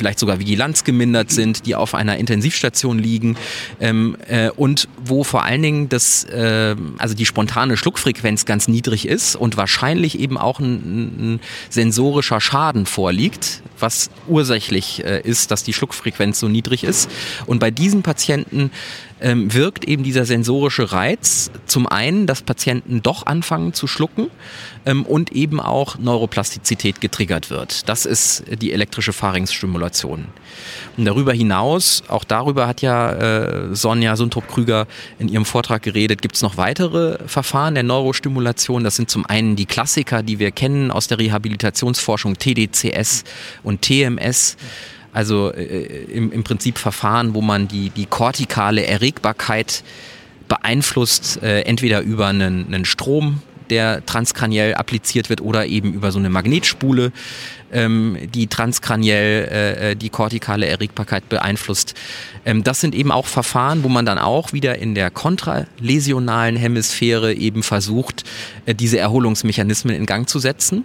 [0.00, 3.36] vielleicht sogar Vigilanz gemindert sind, die auf einer Intensivstation liegen
[3.80, 9.06] ähm, äh, und wo vor allen Dingen das, äh, also die spontane Schluckfrequenz ganz niedrig
[9.06, 15.64] ist und wahrscheinlich eben auch ein, ein sensorischer Schaden vorliegt, was ursächlich äh, ist, dass
[15.64, 17.10] die Schluckfrequenz so niedrig ist.
[17.44, 18.70] Und bei diesen Patienten
[19.20, 24.28] ähm, wirkt eben dieser sensorische Reiz zum einen, dass Patienten doch anfangen zu schlucken
[24.86, 27.88] ähm, und eben auch Neuroplastizität getriggert wird.
[27.88, 30.26] Das ist die elektrische Pharynxstimulation.
[30.96, 34.86] Und darüber hinaus, auch darüber hat ja äh, Sonja Suntrup-Krüger
[35.18, 38.84] in ihrem Vortrag geredet, gibt es noch weitere Verfahren der Neurostimulation.
[38.84, 43.24] Das sind zum einen die Klassiker, die wir kennen aus der Rehabilitationsforschung, TDCS
[43.62, 44.56] und TMS.
[45.12, 49.82] Also äh, im, im Prinzip Verfahren, wo man die, die kortikale Erregbarkeit
[50.48, 56.18] beeinflusst, äh, entweder über einen, einen Strom, der transkraniell appliziert wird oder eben über so
[56.18, 57.12] eine Magnetspule,
[57.72, 61.94] ähm, die transkraniell äh, äh, die kortikale Erregbarkeit beeinflusst.
[62.44, 67.32] Ähm, das sind eben auch Verfahren, wo man dann auch wieder in der kontraläsionalen Hemisphäre
[67.32, 68.24] eben versucht,
[68.66, 70.84] äh, diese Erholungsmechanismen in Gang zu setzen.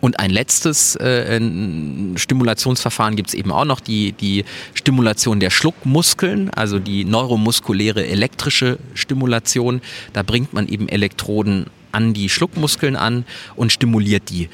[0.00, 4.44] Und ein letztes äh, ein Stimulationsverfahren gibt es eben auch noch, die, die
[4.74, 9.80] Stimulation der Schluckmuskeln, also die neuromuskuläre elektrische Stimulation.
[10.12, 13.24] Da bringt man eben Elektroden an die Schluckmuskeln an
[13.56, 14.48] und stimuliert die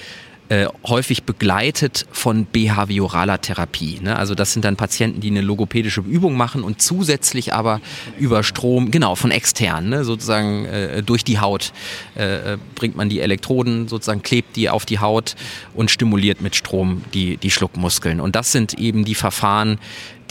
[0.48, 3.98] äh, häufig begleitet von behavioraler Therapie.
[4.00, 4.16] Ne?
[4.16, 7.80] Also das sind dann Patienten, die eine logopädische Übung machen und zusätzlich aber
[8.18, 10.04] über Strom, genau, von extern, ne?
[10.04, 11.72] sozusagen äh, durch die Haut
[12.14, 15.34] äh, bringt man die Elektroden, sozusagen klebt die auf die Haut
[15.74, 18.20] und stimuliert mit Strom die, die Schluckmuskeln.
[18.20, 19.78] Und das sind eben die Verfahren,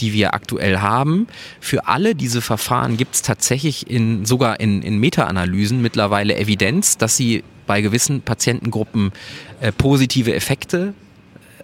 [0.00, 1.26] die wir aktuell haben.
[1.60, 7.16] Für alle diese Verfahren gibt es tatsächlich in, sogar in, in Meta-Analysen mittlerweile Evidenz, dass
[7.16, 9.12] sie bei gewissen Patientengruppen
[9.60, 10.94] äh, positive Effekte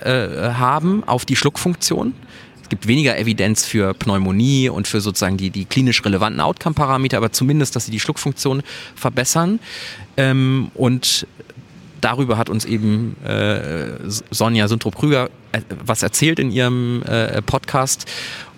[0.00, 0.10] äh,
[0.52, 2.14] haben auf die Schluckfunktion.
[2.62, 7.30] Es gibt weniger Evidenz für Pneumonie und für sozusagen die, die klinisch relevanten Outcome-Parameter, aber
[7.30, 8.62] zumindest, dass sie die Schluckfunktion
[8.96, 9.60] verbessern.
[10.16, 11.26] Ähm, und
[12.02, 18.06] darüber hat uns eben äh, Sonja Suntrup-Krüger äh, was erzählt in ihrem äh, Podcast.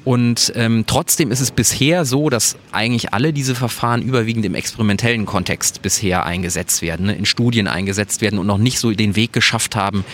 [0.05, 5.24] Und ähm, trotzdem ist es bisher so, dass eigentlich alle diese Verfahren überwiegend im experimentellen
[5.24, 9.32] Kontext bisher eingesetzt werden, ne, in Studien eingesetzt werden und noch nicht so den Weg
[9.32, 10.05] geschafft haben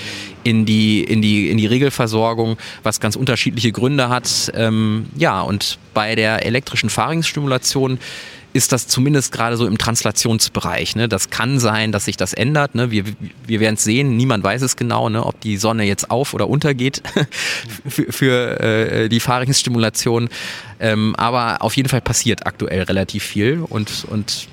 [0.45, 4.53] in die, in die, in die Regelversorgung, was ganz unterschiedliche Gründe hat.
[4.55, 7.99] Ähm, ja, und bei der elektrischen Pharynxstimulation
[8.53, 10.97] ist das zumindest gerade so im Translationsbereich.
[10.97, 11.09] Ne?
[11.09, 12.75] Das kann sein, dass sich das ändert.
[12.75, 12.91] Ne?
[12.91, 13.05] Wir,
[13.47, 15.25] wir werden es sehen, niemand weiß es genau, ne?
[15.25, 17.03] ob die Sonne jetzt auf oder untergeht
[17.89, 20.29] für, für äh, die Fahrringsstimulation.
[20.81, 24.49] Ähm, aber auf jeden Fall passiert aktuell relativ viel und, und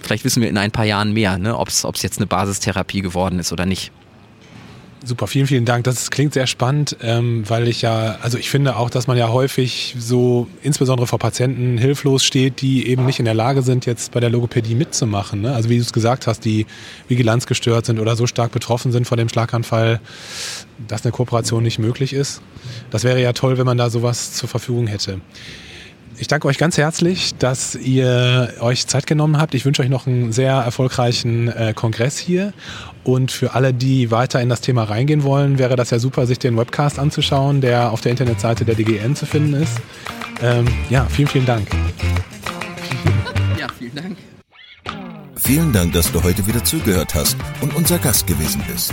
[0.00, 1.56] vielleicht wissen wir in ein paar Jahren mehr, ne?
[1.56, 3.90] ob es jetzt eine Basistherapie geworden ist oder nicht.
[5.06, 5.84] Super, vielen, vielen Dank.
[5.84, 9.28] Das klingt sehr spannend, ähm, weil ich ja, also ich finde auch, dass man ja
[9.28, 14.10] häufig so, insbesondere vor Patienten, hilflos steht, die eben nicht in der Lage sind, jetzt
[14.10, 15.42] bei der Logopädie mitzumachen.
[15.42, 15.54] Ne?
[15.54, 16.66] Also wie du es gesagt hast, die
[17.06, 20.00] Vigilanz gestört sind oder so stark betroffen sind vor dem Schlaganfall,
[20.88, 22.42] dass eine Kooperation nicht möglich ist.
[22.90, 25.20] Das wäre ja toll, wenn man da sowas zur Verfügung hätte.
[26.18, 29.54] Ich danke euch ganz herzlich, dass ihr euch Zeit genommen habt.
[29.54, 32.54] Ich wünsche euch noch einen sehr erfolgreichen äh, Kongress hier.
[33.04, 36.38] Und für alle, die weiter in das Thema reingehen wollen, wäre das ja super, sich
[36.38, 39.80] den Webcast anzuschauen, der auf der Internetseite der DGN zu finden ist.
[40.42, 41.68] Ähm, ja, vielen, vielen Dank.
[43.58, 44.16] Ja, vielen Dank.
[45.36, 48.92] Vielen Dank, dass du heute wieder zugehört hast und unser Gast gewesen bist.